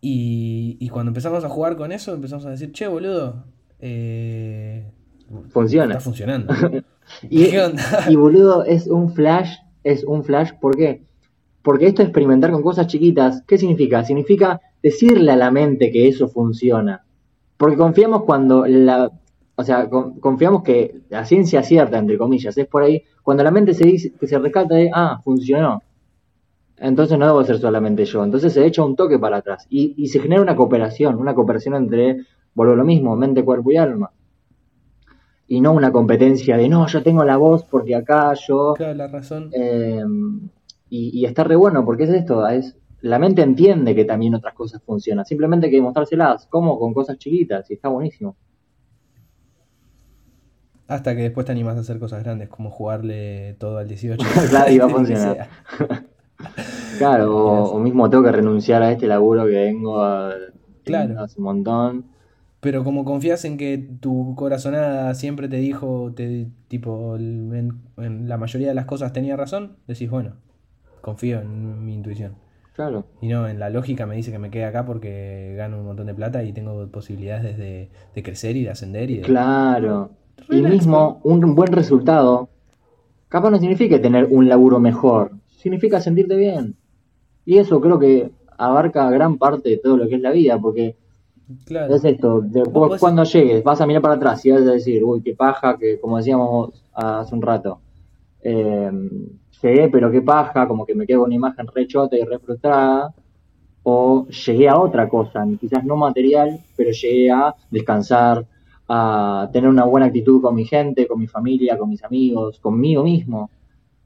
Y, 0.06 0.76
y 0.82 0.90
cuando 0.90 1.12
empezamos 1.12 1.46
a 1.46 1.50
jugar 1.50 1.78
con 1.78 1.94
eso, 1.94 2.14
empezamos 2.14 2.46
a 2.46 2.50
decir, 2.50 2.74
che, 2.74 2.88
boludo, 2.88 3.46
eh, 3.80 4.84
Funciona. 5.50 5.94
está 5.94 6.04
funcionando. 6.04 6.54
Y, 7.30 7.46
¿Qué 7.52 7.62
onda? 7.62 7.82
y 8.10 8.16
boludo, 8.16 8.64
es 8.66 8.88
un 8.88 9.14
flash, 9.14 9.50
es 9.84 10.04
un 10.04 10.24
flash, 10.24 10.52
¿por 10.60 10.76
qué? 10.76 11.04
Porque 11.62 11.88
esto 11.88 12.02
de 12.02 12.08
experimentar 12.10 12.52
con 12.52 12.62
cosas 12.62 12.88
chiquitas, 12.88 13.44
¿qué 13.48 13.58
significa? 13.58 14.04
Significa 14.04 14.60
decirle 14.82 15.32
a 15.32 15.36
la 15.38 15.52
mente 15.52 15.90
que 15.92 16.08
eso 16.10 16.28
funciona. 16.28 17.04
Porque 17.58 17.78
confiamos 17.78 18.24
cuando 18.24 18.66
la, 18.66 19.10
o 19.56 19.64
sea, 19.64 19.90
con- 19.90 20.20
confiamos 20.20 20.64
que 20.64 21.02
la 21.10 21.24
ciencia 21.26 21.64
cierta, 21.64 21.98
entre 21.98 22.18
comillas, 22.18 22.58
es 22.58 22.68
por 22.68 22.84
ahí, 22.84 23.04
cuando 23.22 23.44
la 23.44 23.52
mente 23.52 23.74
se 23.74 23.86
dice, 23.86 24.12
que 24.20 24.28
se 24.28 24.38
rescata 24.40 24.76
de, 24.76 24.90
ah, 24.94 25.20
funcionó. 25.24 25.82
Entonces 26.78 27.18
no 27.18 27.26
debo 27.26 27.44
ser 27.44 27.60
solamente 27.60 28.06
yo. 28.06 28.24
Entonces 28.24 28.54
se 28.54 28.66
echa 28.66 28.84
un 28.84 28.96
toque 28.96 29.20
para 29.20 29.38
atrás. 29.38 29.66
Y, 29.70 29.94
y 29.98 30.08
se 30.08 30.20
genera 30.20 30.42
una 30.42 30.56
cooperación, 30.56 31.16
una 31.16 31.34
cooperación 31.34 31.76
entre, 31.76 32.26
vuelvo 32.54 32.74
a 32.74 32.78
lo 32.78 32.84
mismo, 32.84 33.16
mente, 33.16 33.44
cuerpo 33.44 33.72
y 33.72 33.78
alma. 33.78 34.12
Y 35.48 35.62
no 35.62 35.74
una 35.74 35.92
competencia 35.92 36.58
de, 36.58 36.68
no, 36.70 36.88
yo 36.88 37.04
tengo 37.04 37.24
la 37.24 37.38
voz 37.38 37.64
porque 37.66 37.96
acá 37.96 38.34
yo... 38.34 38.74
Claro, 38.76 38.96
la 38.96 39.08
razón. 39.08 39.50
Eh, 39.54 40.04
y, 40.90 41.20
y 41.20 41.26
está 41.26 41.44
re 41.44 41.56
bueno, 41.56 41.86
porque 41.86 42.04
es 42.04 42.10
esto, 42.10 42.48
es, 42.48 42.76
la 43.04 43.20
mente 43.20 43.42
entiende 43.42 43.94
que 43.96 44.06
también 44.06 44.34
otras 44.34 44.54
cosas 44.54 44.82
funcionan, 44.82 45.26
simplemente 45.26 45.66
hay 45.66 45.72
que 45.72 45.78
demostrárselas, 45.78 46.48
como 46.48 46.80
con 46.80 46.94
cosas 46.94 47.18
chiquitas, 47.18 47.70
y 47.70 47.74
está 47.74 47.90
buenísimo. 47.90 48.38
Hasta 50.88 51.16
que 51.16 51.24
después 51.24 51.46
te 51.46 51.52
animas 51.52 51.76
a 51.76 51.82
hacer 51.82 52.00
cosas 52.00 52.24
grandes, 52.24 52.48
como 52.48 52.70
jugarle 52.70 53.56
todo 53.60 53.78
al 53.78 53.88
18. 53.88 54.24
Claro, 54.50 54.72
y 54.72 54.78
va 54.78 54.86
a 54.86 54.90
funcionar. 54.98 55.50
Claro, 56.98 57.36
o, 57.36 57.76
o 57.76 57.80
mismo 57.80 58.10
tengo 58.10 58.24
que 58.24 58.32
renunciar 58.32 58.82
a 58.84 58.92
este 58.92 59.08
laburo 59.08 59.46
que 59.46 59.52
vengo 59.52 60.02
a, 60.02 60.34
Claro. 60.84 61.20
hace 61.20 61.40
un 61.40 61.44
montón. 61.46 62.06
Pero 62.60 62.84
como 62.86 63.04
confías 63.04 63.44
en 63.46 63.58
que 63.58 63.78
tu 63.78 64.36
corazonada 64.36 65.14
siempre 65.16 65.50
te 65.50 65.58
dijo, 65.58 66.14
te, 66.16 66.48
tipo, 66.70 67.18
en, 67.18 67.82
en 67.98 68.30
la 68.30 68.38
mayoría 68.38 68.70
de 68.70 68.74
las 68.76 68.86
cosas 68.86 69.12
tenía 69.12 69.36
razón, 69.36 69.78
decís, 69.88 70.10
bueno, 70.10 70.36
confío 71.02 71.42
en 71.42 71.86
mi 71.86 71.96
intuición. 71.96 72.36
Claro, 72.76 73.06
Y 73.22 73.30
no, 73.30 73.48
en 73.48 73.60
la 73.60 73.70
lógica 73.70 74.06
me 74.08 74.16
dice 74.16 74.32
que 74.32 74.40
me 74.40 74.52
quede 74.52 74.66
acá 74.66 74.86
porque 74.86 75.56
gano 75.58 75.80
un 75.80 75.86
montón 75.88 76.08
de 76.08 76.16
plata 76.16 76.44
y 76.44 76.54
tengo 76.54 76.88
posibilidades 76.90 77.58
de, 77.58 77.90
de 78.16 78.24
crecer 78.24 78.58
y 78.58 78.64
de 78.64 78.72
ascender 78.72 79.12
y 79.12 79.18
de... 79.20 79.24
claro. 79.26 80.12
Y 80.50 80.62
mismo 80.62 81.20
un 81.24 81.56
buen 81.56 81.72
resultado, 81.72 82.50
capaz 83.30 83.52
no 83.52 83.60
significa 83.60 84.02
tener 84.02 84.28
un 84.32 84.50
laburo 84.50 84.80
mejor, 84.80 85.32
significa 85.64 86.02
sentirte 86.02 86.36
bien. 86.36 86.76
Y 87.46 87.58
eso 87.58 87.80
creo 87.82 87.98
que 87.98 88.30
abarca 88.58 89.10
gran 89.10 89.38
parte 89.38 89.70
de 89.70 89.78
todo 89.78 89.98
lo 89.98 90.08
que 90.08 90.16
es 90.16 90.22
la 90.22 90.32
vida, 90.32 90.60
porque 90.60 90.96
Claro. 91.66 91.94
Es 91.94 92.06
esto, 92.06 92.42
después 92.42 92.92
Vos 92.92 93.00
cuando 93.00 93.24
llegues 93.26 93.64
vas 93.64 93.82
a 93.82 93.86
mirar 93.86 94.02
para 94.02 94.16
atrás 94.16 94.46
y 94.46 94.52
vas 94.52 94.62
a 94.62 94.72
decir, 94.72 95.04
uy, 95.04 95.22
qué 95.22 95.36
paja, 95.36 95.78
que 95.78 96.00
como 96.00 96.18
decíamos 96.18 96.84
hace 96.94 97.36
un 97.36 97.42
rato, 97.42 97.80
eh, 98.42 98.90
llegué 99.62 99.90
pero 99.90 100.10
qué 100.10 100.22
paja, 100.22 100.68
como 100.68 100.86
que 100.86 100.96
me 100.96 101.06
quedo 101.06 101.20
con 101.20 101.28
una 101.28 101.36
imagen 101.36 101.68
re 101.68 101.86
chota 101.86 102.16
y 102.16 102.24
re 102.24 102.40
frustrada, 102.40 103.14
o 103.84 104.26
llegué 104.28 104.70
a 104.70 104.80
otra 104.80 105.10
cosa, 105.10 105.46
quizás 105.60 105.84
no 105.84 105.98
material, 105.98 106.60
pero 106.78 106.92
llegué 106.92 107.30
a 107.30 107.54
descansar, 107.70 108.46
a 108.88 109.50
tener 109.52 109.70
una 109.70 109.84
buena 109.84 110.08
actitud 110.08 110.42
con 110.42 110.56
mi 110.56 110.66
gente, 110.66 111.08
con 111.08 111.20
mi 111.20 111.28
familia, 111.28 111.78
con 111.78 111.90
mis 111.90 112.04
amigos, 112.04 112.60
conmigo 112.60 113.04
mismo. 113.04 113.50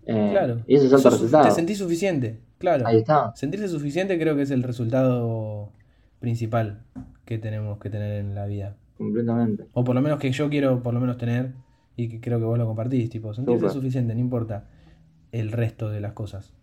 Eh, 0.10 0.30
Claro. 0.32 0.62
Y 0.68 0.76
ese 0.76 0.86
es 0.86 0.92
Sos- 0.92 1.04
resultado. 1.14 1.46
Te 1.46 1.52
sentís 1.52 1.78
suficiente, 1.78 2.40
claro. 2.58 2.88
Ahí 2.88 2.98
está. 2.98 3.34
Sentirse 3.36 3.68
suficiente 3.68 4.18
creo 4.18 4.36
que 4.36 4.42
es 4.44 4.52
el 4.52 4.64
resultado 4.64 5.72
principal 6.20 6.82
que 7.26 7.38
tenemos 7.38 7.78
que 7.80 7.90
tener 7.90 8.14
en 8.22 8.34
la 8.34 8.46
vida. 8.46 8.76
Completamente. 8.98 9.66
O 9.74 9.84
por 9.84 9.94
lo 9.96 10.02
menos 10.02 10.18
que 10.20 10.32
yo 10.32 10.50
quiero 10.50 10.82
por 10.82 10.94
lo 10.94 11.00
menos 11.00 11.18
tener 11.18 11.52
y 11.96 12.08
que 12.10 12.20
creo 12.22 12.40
que 12.40 12.46
vos 12.46 12.58
lo 12.58 12.66
compartís, 12.66 13.10
tipo, 13.10 13.34
sentirse 13.34 13.70
suficiente, 13.70 14.14
no 14.14 14.20
importa 14.22 14.66
el 15.32 15.52
resto 15.52 15.90
de 15.90 16.00
las 16.00 16.14
cosas. 16.14 16.54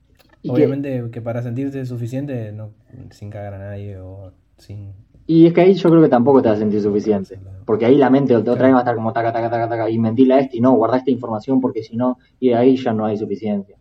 Y 0.43 0.49
que- 0.49 0.55
Obviamente 0.55 1.11
que, 1.13 1.21
para 1.23 1.43
sentirse 1.43 1.85
suficiente, 1.87 2.51
no, 2.53 2.71
sin 3.11 3.31
cagar 3.31 3.55
a 3.55 3.59
nadie 3.59 3.99
o 3.99 4.33
sin... 4.59 4.93
Y 5.27 5.47
es 5.47 5.53
que 5.53 5.63
ahí 5.63 5.75
yo 5.75 5.89
creo 5.89 6.03
que 6.03 6.09
tampoco 6.09 6.43
te 6.43 6.49
vas 6.49 6.59
a 6.59 6.61
sentir 6.61 6.83
suficiente. 6.83 7.39
Porque 7.65 7.87
ahí 7.87 7.97
la 7.97 8.11
mente 8.11 8.37
otra 8.37 8.55
vez 8.55 8.73
va 8.73 8.79
a 8.79 8.81
estar 8.81 8.95
como 8.95 9.13
taca, 9.13 9.33
taca, 9.33 9.51
taca, 9.51 9.69
taca, 9.69 9.91
y 9.91 9.99
mentila 9.99 10.39
este 10.39 10.59
y 10.59 10.61
no, 10.61 10.73
guarda 10.73 10.99
esta 10.99 11.11
información 11.11 11.61
porque 11.61 11.83
si 11.83 11.97
no, 11.97 12.19
y 12.39 12.53
ahí 12.53 12.77
ya 12.77 12.93
no 12.93 13.07
hay 13.07 13.17
suficiencia. 13.17 13.77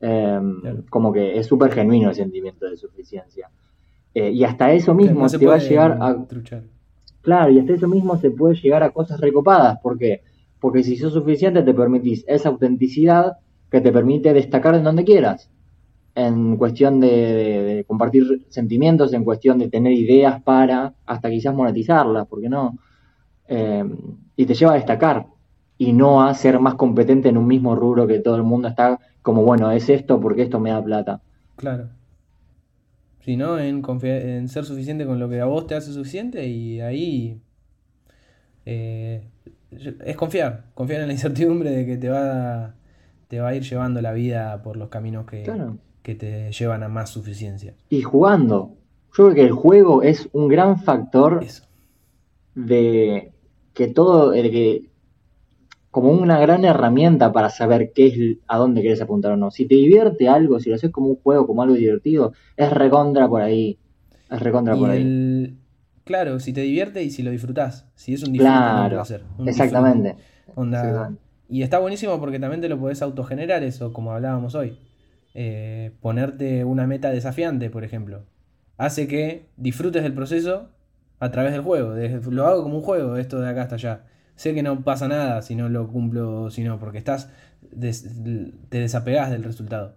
Eh, 0.00 0.38
Claro. 0.60 0.84
Como 0.90 1.12
que 1.12 1.38
es 1.38 1.46
súper 1.46 1.72
genuino 1.72 2.10
el 2.10 2.14
sentimiento 2.14 2.66
de 2.66 2.76
suficiencia. 2.76 3.50
Eh, 4.14 4.30
y 4.30 4.44
hasta 4.44 4.72
eso 4.72 4.94
mismo 4.94 5.20
no 5.20 5.28
se 5.28 5.38
te 5.38 5.46
va 5.46 5.54
a 5.54 5.58
llegar 5.58 5.98
a. 6.00 6.26
truchar. 6.26 6.62
Claro, 7.22 7.50
y 7.50 7.58
hasta 7.58 7.72
eso 7.72 7.88
mismo 7.88 8.16
se 8.18 8.30
puede 8.30 8.54
llegar 8.54 8.82
a 8.82 8.90
cosas 8.90 9.18
recopadas. 9.20 9.78
¿Por 9.80 9.98
qué? 9.98 10.22
Porque 10.60 10.82
si 10.82 10.96
sos 10.96 11.12
suficiente 11.12 11.62
te 11.62 11.74
permitís 11.74 12.24
esa 12.28 12.50
autenticidad 12.50 13.38
que 13.70 13.80
te 13.80 13.90
permite 13.90 14.32
destacar 14.32 14.74
en 14.74 14.84
donde 14.84 15.04
quieras. 15.04 15.50
En 16.16 16.56
cuestión 16.56 17.00
de, 17.00 17.08
de- 17.08 17.62
de 17.76 17.84
compartir 17.84 18.46
sentimientos, 18.48 19.12
en 19.12 19.24
cuestión 19.24 19.58
de 19.58 19.68
tener 19.68 19.92
ideas 19.92 20.42
para 20.42 20.94
hasta 21.06 21.30
quizás 21.30 21.54
monetizarlas, 21.54 22.26
¿por 22.28 22.40
qué 22.40 22.48
no? 22.48 22.78
Eh, 23.48 23.84
y 24.36 24.46
te 24.46 24.54
lleva 24.54 24.72
a 24.72 24.76
destacar 24.76 25.26
y 25.78 25.92
no 25.92 26.22
a 26.24 26.34
ser 26.34 26.60
más 26.60 26.76
competente 26.76 27.28
en 27.28 27.36
un 27.38 27.46
mismo 27.46 27.74
rubro 27.76 28.06
que 28.06 28.20
todo 28.20 28.36
el 28.36 28.42
mundo 28.44 28.68
está 28.68 28.98
como, 29.22 29.42
bueno, 29.42 29.70
es 29.72 29.88
esto 29.88 30.20
porque 30.20 30.42
esto 30.42 30.60
me 30.60 30.70
da 30.70 30.82
plata. 30.82 31.20
Claro. 31.56 31.88
Si 33.20 33.36
no, 33.36 33.58
en, 33.58 33.82
en 34.02 34.48
ser 34.48 34.64
suficiente 34.64 35.06
con 35.06 35.18
lo 35.18 35.28
que 35.28 35.40
a 35.40 35.46
vos 35.46 35.66
te 35.66 35.74
hace 35.74 35.92
suficiente 35.92 36.46
y 36.46 36.80
ahí 36.80 37.40
eh, 38.66 39.22
es 40.04 40.16
confiar, 40.16 40.64
confiar 40.74 41.00
en 41.02 41.08
la 41.08 41.12
incertidumbre 41.14 41.70
de 41.70 41.86
que 41.86 41.96
te 41.96 42.08
va, 42.08 42.74
te 43.28 43.40
va 43.40 43.48
a 43.48 43.54
ir 43.54 43.62
llevando 43.62 44.00
la 44.00 44.12
vida 44.12 44.62
por 44.62 44.76
los 44.76 44.88
caminos 44.88 45.26
que, 45.26 45.42
Claro. 45.44 45.78
Que 46.04 46.14
te 46.14 46.52
llevan 46.52 46.82
a 46.84 46.88
más 46.88 47.10
suficiencia. 47.10 47.74
Y 47.88 48.02
jugando. 48.02 48.74
Yo 49.16 49.24
creo 49.24 49.34
que 49.34 49.42
el 49.42 49.52
juego 49.52 50.02
es 50.02 50.28
un 50.32 50.48
gran 50.48 50.78
factor 50.80 51.42
Eso. 51.42 51.64
de 52.54 53.32
que 53.72 53.88
todo, 53.88 54.30
de 54.30 54.50
que 54.50 54.90
como 55.90 56.10
una 56.10 56.38
gran 56.40 56.64
herramienta 56.64 57.32
para 57.32 57.48
saber 57.50 57.92
qué 57.94 58.06
es, 58.08 58.38
a 58.48 58.58
dónde 58.58 58.80
quieres 58.82 59.00
apuntar 59.00 59.32
o 59.32 59.36
no. 59.36 59.50
Si 59.50 59.66
te 59.66 59.76
divierte 59.76 60.28
algo, 60.28 60.60
si 60.60 60.68
lo 60.68 60.74
haces 60.76 60.90
como 60.90 61.06
un 61.08 61.16
juego, 61.16 61.46
como 61.46 61.62
algo 61.62 61.74
divertido, 61.74 62.32
es 62.56 62.70
recontra 62.70 63.28
por 63.28 63.40
ahí. 63.42 63.78
Es 64.30 64.40
recontra 64.40 64.76
Y 64.76 64.80
por 64.80 64.90
ahí. 64.90 65.56
claro, 66.04 66.38
si 66.40 66.52
te 66.52 66.60
divierte 66.60 67.02
y 67.02 67.10
si 67.10 67.22
lo 67.22 67.30
disfrutás, 67.30 67.86
si 67.94 68.12
es 68.12 68.22
un 68.24 68.32
disfrute, 68.32 68.50
Claro, 68.50 69.02
un 69.38 69.48
exactamente. 69.48 70.16
Onda, 70.56 70.80
Exactamente. 70.80 71.22
y 71.48 71.62
está 71.62 71.78
buenísimo 71.78 72.18
porque 72.20 72.38
también 72.38 72.60
te 72.60 72.68
lo 72.68 72.78
podés 72.78 73.00
autogenerar 73.00 73.62
eso, 73.62 73.92
como 73.92 74.12
hablábamos 74.12 74.54
hoy. 74.54 74.76
Eh, 75.34 75.92
ponerte 76.00 76.64
una 76.64 76.86
meta 76.86 77.10
desafiante, 77.10 77.70
por 77.70 77.84
ejemplo. 77.84 78.24
Hace 78.76 79.08
que 79.08 79.48
disfrutes 79.56 80.02
del 80.02 80.14
proceso 80.14 80.70
a 81.20 81.30
través 81.30 81.52
del 81.52 81.62
juego. 81.62 81.94
lo 82.30 82.46
hago 82.46 82.62
como 82.62 82.78
un 82.78 82.82
juego, 82.84 83.16
esto 83.16 83.40
de 83.40 83.48
acá 83.48 83.62
hasta 83.62 83.74
allá. 83.76 84.04
Sé 84.36 84.54
que 84.54 84.62
no 84.62 84.82
pasa 84.84 85.08
nada 85.08 85.42
si 85.42 85.54
no 85.56 85.68
lo 85.68 85.88
cumplo, 85.88 86.50
sino 86.50 86.78
porque 86.78 86.98
estás 86.98 87.30
te 88.68 88.78
desapegás 88.80 89.30
del 89.30 89.44
resultado. 89.44 89.96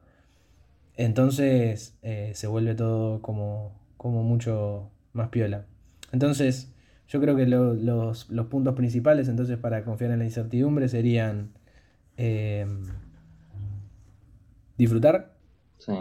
Entonces 0.95 1.97
eh, 2.01 2.31
se 2.35 2.47
vuelve 2.47 2.75
todo 2.75 3.21
como, 3.21 3.79
como 3.97 4.23
mucho 4.23 4.91
más 5.13 5.29
piola. 5.29 5.65
Entonces, 6.11 6.73
yo 7.07 7.21
creo 7.21 7.35
que 7.35 7.45
lo- 7.47 7.73
los, 7.73 8.29
los 8.29 8.47
puntos 8.47 8.75
principales 8.75 9.27
entonces 9.29 9.57
para 9.57 9.83
confiar 9.83 10.11
en 10.11 10.19
la 10.19 10.25
incertidumbre 10.25 10.87
serían 10.89 11.51
eh, 12.17 12.65
disfrutar, 14.77 15.35
Sí. 15.77 15.93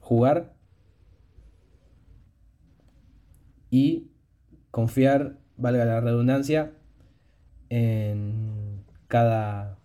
jugar 0.00 0.52
y 3.70 4.08
confiar, 4.70 5.38
valga 5.56 5.84
la 5.84 6.00
redundancia, 6.00 6.72
en 7.68 8.84
cada, 9.08 9.78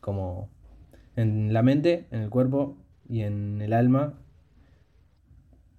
como, 0.00 0.50
en 1.16 1.52
la 1.52 1.62
mente, 1.62 2.06
en 2.10 2.20
el 2.22 2.30
cuerpo 2.30 2.76
y 3.08 3.22
en 3.22 3.60
el 3.62 3.72
alma, 3.72 4.14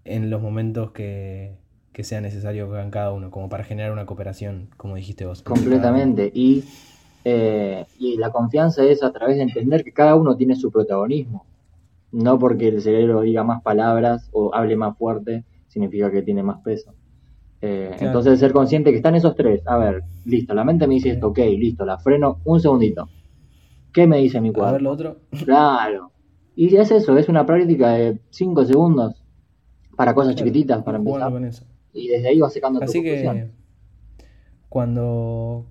en 0.03 0.29
los 0.29 0.41
momentos 0.41 0.91
que, 0.91 1.57
que 1.93 2.03
sea 2.03 2.21
necesario 2.21 2.69
que 2.69 2.77
hagan 2.77 2.91
cada 2.91 3.11
uno, 3.11 3.31
como 3.31 3.49
para 3.49 3.63
generar 3.63 3.91
una 3.91 4.05
cooperación, 4.05 4.69
como 4.77 4.95
dijiste 4.95 5.25
vos. 5.25 5.41
Completamente. 5.43 6.31
Y, 6.33 6.63
eh, 7.23 7.85
y 7.99 8.17
la 8.17 8.31
confianza 8.31 8.83
es 8.83 9.03
a 9.03 9.11
través 9.11 9.37
de 9.37 9.43
entender 9.43 9.83
que 9.83 9.93
cada 9.93 10.15
uno 10.15 10.35
tiene 10.35 10.55
su 10.55 10.71
protagonismo. 10.71 11.45
No 12.11 12.37
porque 12.39 12.67
el 12.69 12.81
cerebro 12.81 13.21
diga 13.21 13.43
más 13.43 13.61
palabras 13.61 14.29
o 14.33 14.53
hable 14.53 14.75
más 14.75 14.97
fuerte, 14.97 15.43
significa 15.67 16.11
que 16.11 16.21
tiene 16.23 16.43
más 16.43 16.59
peso. 16.61 16.93
Eh, 17.61 17.89
Claro. 17.91 18.05
Entonces 18.07 18.39
ser 18.39 18.51
consciente 18.53 18.89
que 18.91 18.97
están 18.97 19.15
esos 19.15 19.35
tres. 19.35 19.61
A 19.67 19.77
ver, 19.77 20.03
listo, 20.25 20.53
la 20.53 20.63
mente 20.63 20.87
me 20.87 20.95
dice 20.95 21.11
esto, 21.11 21.27
ok, 21.27 21.37
listo, 21.57 21.85
la 21.85 21.97
freno 21.99 22.39
un 22.43 22.59
segundito. 22.59 23.07
¿Qué 23.93 24.07
me 24.07 24.17
dice 24.17 24.41
mi 24.41 24.49
A 24.49 24.51
ver 24.51 24.59
cuerpo? 24.59 24.79
lo 24.79 24.91
otro. 24.91 25.17
Claro. 25.45 26.11
Y 26.55 26.75
es 26.75 26.91
eso, 26.91 27.17
es 27.17 27.29
una 27.29 27.45
práctica 27.45 27.91
de 27.91 28.19
5 28.29 28.65
segundos. 28.65 29.23
Para 29.95 30.13
cosas 30.13 30.33
Claro, 30.35 30.47
chiquititas, 30.47 30.83
para 30.83 30.97
empezar. 30.97 31.31
con 31.31 31.45
eso. 31.45 31.63
Y 31.93 32.07
desde 32.07 32.29
ahí 32.29 32.39
vas 32.39 32.53
sacando 32.53 32.79
tu 32.79 32.85
Así 32.85 33.01
que 33.03 33.23
conclusión. 33.23 33.51
cuando... 34.69 35.65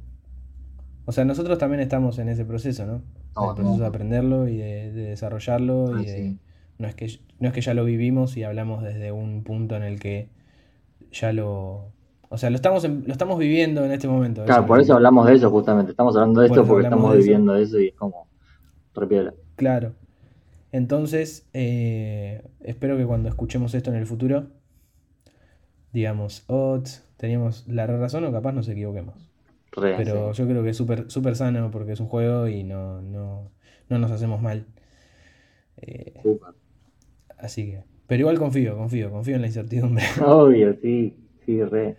O 1.10 1.12
sea, 1.12 1.24
nosotros 1.24 1.58
también 1.58 1.80
estamos 1.80 2.20
en 2.20 2.28
ese 2.28 2.44
proceso, 2.44 2.86
¿no? 2.86 3.02
Todos, 3.34 3.48
el 3.58 3.64
proceso 3.64 3.80
de 3.80 3.86
aprenderlo 3.88 4.46
y 4.46 4.58
de, 4.58 4.92
de 4.92 5.02
desarrollarlo 5.10 5.92
Ah, 5.96 6.02
y 6.02 6.06
de... 6.06 6.16
sí. 6.16 6.38
No 6.78 6.86
es 6.86 6.94
que, 6.94 7.18
no 7.40 7.48
es 7.48 7.52
que 7.52 7.60
ya 7.62 7.74
lo 7.74 7.84
vivimos 7.84 8.36
y 8.36 8.44
hablamos 8.44 8.84
desde 8.84 9.10
un 9.10 9.42
punto 9.42 9.74
en 9.74 9.82
el 9.82 9.98
que 9.98 10.28
ya 11.10 11.32
lo... 11.32 11.90
O 12.28 12.38
sea, 12.38 12.48
lo 12.50 12.54
estamos, 12.54 12.84
en- 12.84 13.02
lo 13.08 13.12
estamos 13.12 13.40
viviendo 13.40 13.84
en 13.84 13.90
este 13.90 14.06
momento. 14.06 14.44
Claro, 14.44 14.66
por 14.66 14.78
eso 14.80 14.94
hablamos 14.94 15.26
de 15.26 15.34
eso 15.34 15.50
justamente. 15.50 15.90
Estamos 15.90 16.14
hablando 16.14 16.42
de 16.42 16.48
Por 16.48 16.58
esto 16.58 16.68
porque 16.68 16.84
estamos 16.84 17.12
de 17.12 17.18
viviendo 17.18 17.56
eso 17.56 17.80
y 17.80 17.88
es 17.88 17.94
como 17.94 18.28
repiola. 18.94 19.34
Claro. 19.56 19.94
Entonces, 20.70 21.44
eh, 21.54 22.44
espero 22.60 22.96
que 22.96 23.04
cuando 23.04 23.28
escuchemos 23.28 23.74
esto 23.74 23.90
en 23.90 23.96
el 23.96 24.06
futuro, 24.06 24.46
digamos, 25.92 26.44
oh, 26.46 26.78
teníamos 27.16 27.66
la 27.66 27.88
razón 27.88 28.24
o 28.26 28.30
capaz 28.32 28.52
nos 28.52 28.68
equivoquemos. 28.68 29.29
Re, 29.72 30.04
Pero 30.04 30.32
sí. 30.32 30.32
yo 30.32 30.46
creo 30.46 30.62
que 30.62 30.70
es 30.70 30.76
súper 30.76 31.10
súper 31.10 31.36
sano 31.36 31.70
porque 31.70 31.92
es 31.92 32.00
un 32.00 32.08
juego 32.08 32.48
y 32.48 32.64
no, 32.64 33.02
no, 33.02 33.52
no 33.88 33.98
nos 33.98 34.10
hacemos 34.12 34.40
mal. 34.42 34.66
Eh, 35.76 36.28
así 37.38 37.66
que. 37.70 37.84
Pero 38.06 38.20
igual 38.22 38.38
confío, 38.38 38.76
confío, 38.76 39.10
confío 39.10 39.36
en 39.36 39.40
la 39.42 39.46
incertidumbre. 39.48 40.04
Obvio, 40.16 40.74
sí, 40.80 41.16
sí, 41.44 41.62
re. 41.64 41.96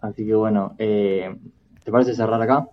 Así 0.00 0.26
que 0.26 0.34
bueno, 0.34 0.74
eh, 0.78 1.36
¿te 1.84 1.92
parece 1.92 2.14
cerrar 2.14 2.40
acá? 2.42 2.66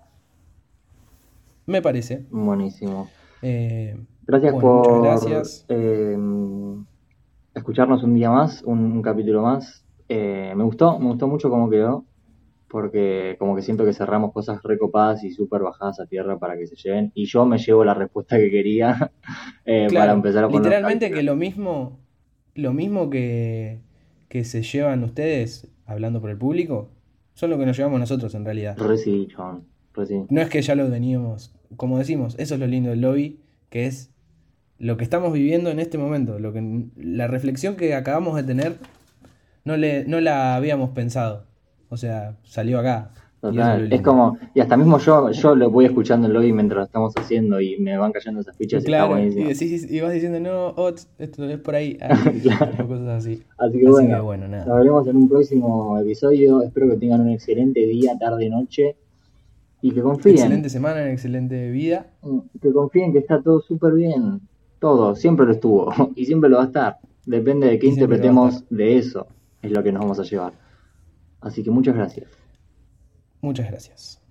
Me 1.67 1.81
parece. 1.81 2.25
Buenísimo. 2.29 3.15
Eh, 3.41 3.95
Gracias 4.27 4.53
bueno, 4.53 4.83
por 4.89 4.99
gracias. 5.01 5.65
eh, 5.69 6.17
escucharnos 7.53 8.03
un 8.03 8.13
día 8.13 8.29
más, 8.31 8.61
un, 8.63 8.79
un 8.91 9.01
capítulo 9.01 9.41
más. 9.41 9.85
Eh, 10.09 10.53
me 10.55 10.63
gustó, 10.63 10.99
me 10.99 11.07
gustó 11.07 11.27
mucho 11.27 11.49
cómo 11.49 11.69
quedó, 11.69 12.05
porque 12.75 13.37
como 13.39 13.55
que 13.55 13.61
siento 13.61 13.85
que 13.85 13.93
cerramos 13.93 14.33
cosas 14.33 14.61
recopadas 14.61 15.23
y 15.23 15.31
súper 15.31 15.61
bajadas 15.61 16.01
a 16.01 16.07
tierra 16.07 16.37
para 16.39 16.57
que 16.57 16.67
se 16.67 16.75
lleven. 16.75 17.09
Y 17.15 17.23
yo 17.25 17.45
me 17.45 17.57
llevo 17.57 17.85
la 17.85 17.93
respuesta 17.93 18.35
que 18.35 18.51
quería 18.51 19.13
eh, 19.65 19.87
para 19.93 20.11
empezar 20.11 20.43
a 20.43 20.47
poner 20.49 20.61
literalmente 20.61 21.09
que 21.09 21.23
lo 21.23 21.37
mismo, 21.37 21.97
lo 22.53 22.73
mismo 22.73 23.09
que, 23.09 23.79
que 24.27 24.43
se 24.43 24.61
llevan 24.61 25.05
ustedes 25.05 25.69
hablando 25.85 26.19
por 26.19 26.31
el 26.31 26.37
público, 26.37 26.89
son 27.33 27.51
lo 27.51 27.57
que 27.57 27.65
nos 27.65 27.77
llevamos 27.77 27.97
nosotros 27.97 28.35
en 28.35 28.43
realidad. 28.43 28.77
Re 28.77 28.97
sí, 28.97 29.29
chabón, 29.33 29.63
re 29.93 30.05
sí. 30.07 30.25
No 30.27 30.41
es 30.41 30.49
que 30.49 30.61
ya 30.61 30.75
lo 30.75 30.89
veníamos, 30.89 31.55
como 31.77 31.97
decimos, 31.97 32.35
eso 32.39 32.55
es 32.55 32.59
lo 32.59 32.67
lindo 32.67 32.89
del 32.89 32.99
lobby, 32.99 33.39
que 33.69 33.85
es 33.85 34.11
lo 34.79 34.97
que 34.97 35.05
estamos 35.05 35.31
viviendo 35.31 35.69
en 35.69 35.79
este 35.79 35.97
momento, 35.97 36.39
lo 36.39 36.51
que, 36.51 36.87
la 36.97 37.27
reflexión 37.27 37.77
que 37.77 37.95
acabamos 37.95 38.35
de 38.35 38.43
tener, 38.43 38.75
no, 39.63 39.77
le, 39.77 40.03
no 40.03 40.19
la 40.19 40.57
habíamos 40.57 40.89
pensado. 40.89 41.54
O 41.89 41.97
sea, 41.97 42.35
salió 42.43 42.79
acá. 42.79 43.11
Y 43.43 43.47
es 43.49 43.53
Total, 43.53 43.93
es 43.93 44.01
como, 44.01 44.37
y 44.55 44.59
hasta 44.59 44.75
mismo 44.75 44.97
yo, 44.97 45.29
yo 45.29 45.55
lo 45.55 45.69
voy 45.69 45.85
escuchando 45.85 46.25
en 46.25 46.33
lobby 46.33 46.51
mientras 46.51 46.79
lo 46.79 46.85
estamos 46.85 47.13
haciendo 47.15 47.61
y 47.61 47.77
me 47.77 47.95
van 47.95 48.11
cayendo 48.11 48.41
esas 48.41 48.55
fichas 48.57 48.77
y 48.81 48.85
está 48.85 48.87
Claro, 48.87 49.05
y, 49.05 49.09
buenísimo. 49.29 49.47
decís, 49.49 49.91
y 49.91 50.01
vas 50.01 50.13
diciendo, 50.13 50.39
no, 50.39 50.69
Ots, 50.69 51.07
esto 51.19 51.47
es 51.47 51.59
por 51.59 51.75
ahí, 51.75 51.95
ah, 52.01 52.09
Claro. 52.41 52.87
cosas 52.87 53.07
así. 53.07 53.43
Así 53.59 53.73
que 53.73 53.85
Así 53.85 53.91
bueno, 53.91 54.15
que 54.15 54.21
bueno, 54.21 54.47
nada. 54.47 54.65
nos 54.65 54.77
veremos 54.79 55.07
en 55.07 55.17
un 55.17 55.29
próximo 55.29 55.99
episodio. 55.99 56.63
Espero 56.63 56.89
que 56.89 56.95
tengan 56.97 57.21
un 57.21 57.29
excelente 57.29 57.81
día, 57.85 58.17
tarde, 58.17 58.49
noche 58.49 58.95
y 59.81 59.91
que 59.91 60.01
confíen, 60.01 60.37
Excelente 60.37 60.69
semana, 60.69 61.11
excelente 61.11 61.69
vida. 61.69 62.07
que 62.59 62.71
confíen 62.73 63.13
que 63.13 63.19
está 63.19 63.43
todo 63.43 63.61
súper 63.61 63.93
bien. 63.93 64.41
Todo, 64.79 65.15
siempre 65.15 65.45
lo 65.45 65.51
estuvo 65.51 65.93
y 66.15 66.25
siempre 66.25 66.49
lo 66.49 66.57
va 66.57 66.63
a 66.63 66.67
estar. 66.67 66.97
Depende 67.27 67.67
de 67.67 67.77
qué 67.77 67.85
Y 67.85 67.89
interpretemos 67.91 68.63
de 68.71 68.97
eso, 68.97 69.27
es 69.61 69.71
lo 69.71 69.83
que 69.83 69.91
nos 69.91 70.01
vamos 70.01 70.19
a 70.19 70.23
llevar. 70.23 70.53
Así 71.45 71.63
que 71.63 71.69
muchas 71.69 71.93
gracias. 71.93 72.27
Muchas 73.39 73.67
gracias. 73.69 74.24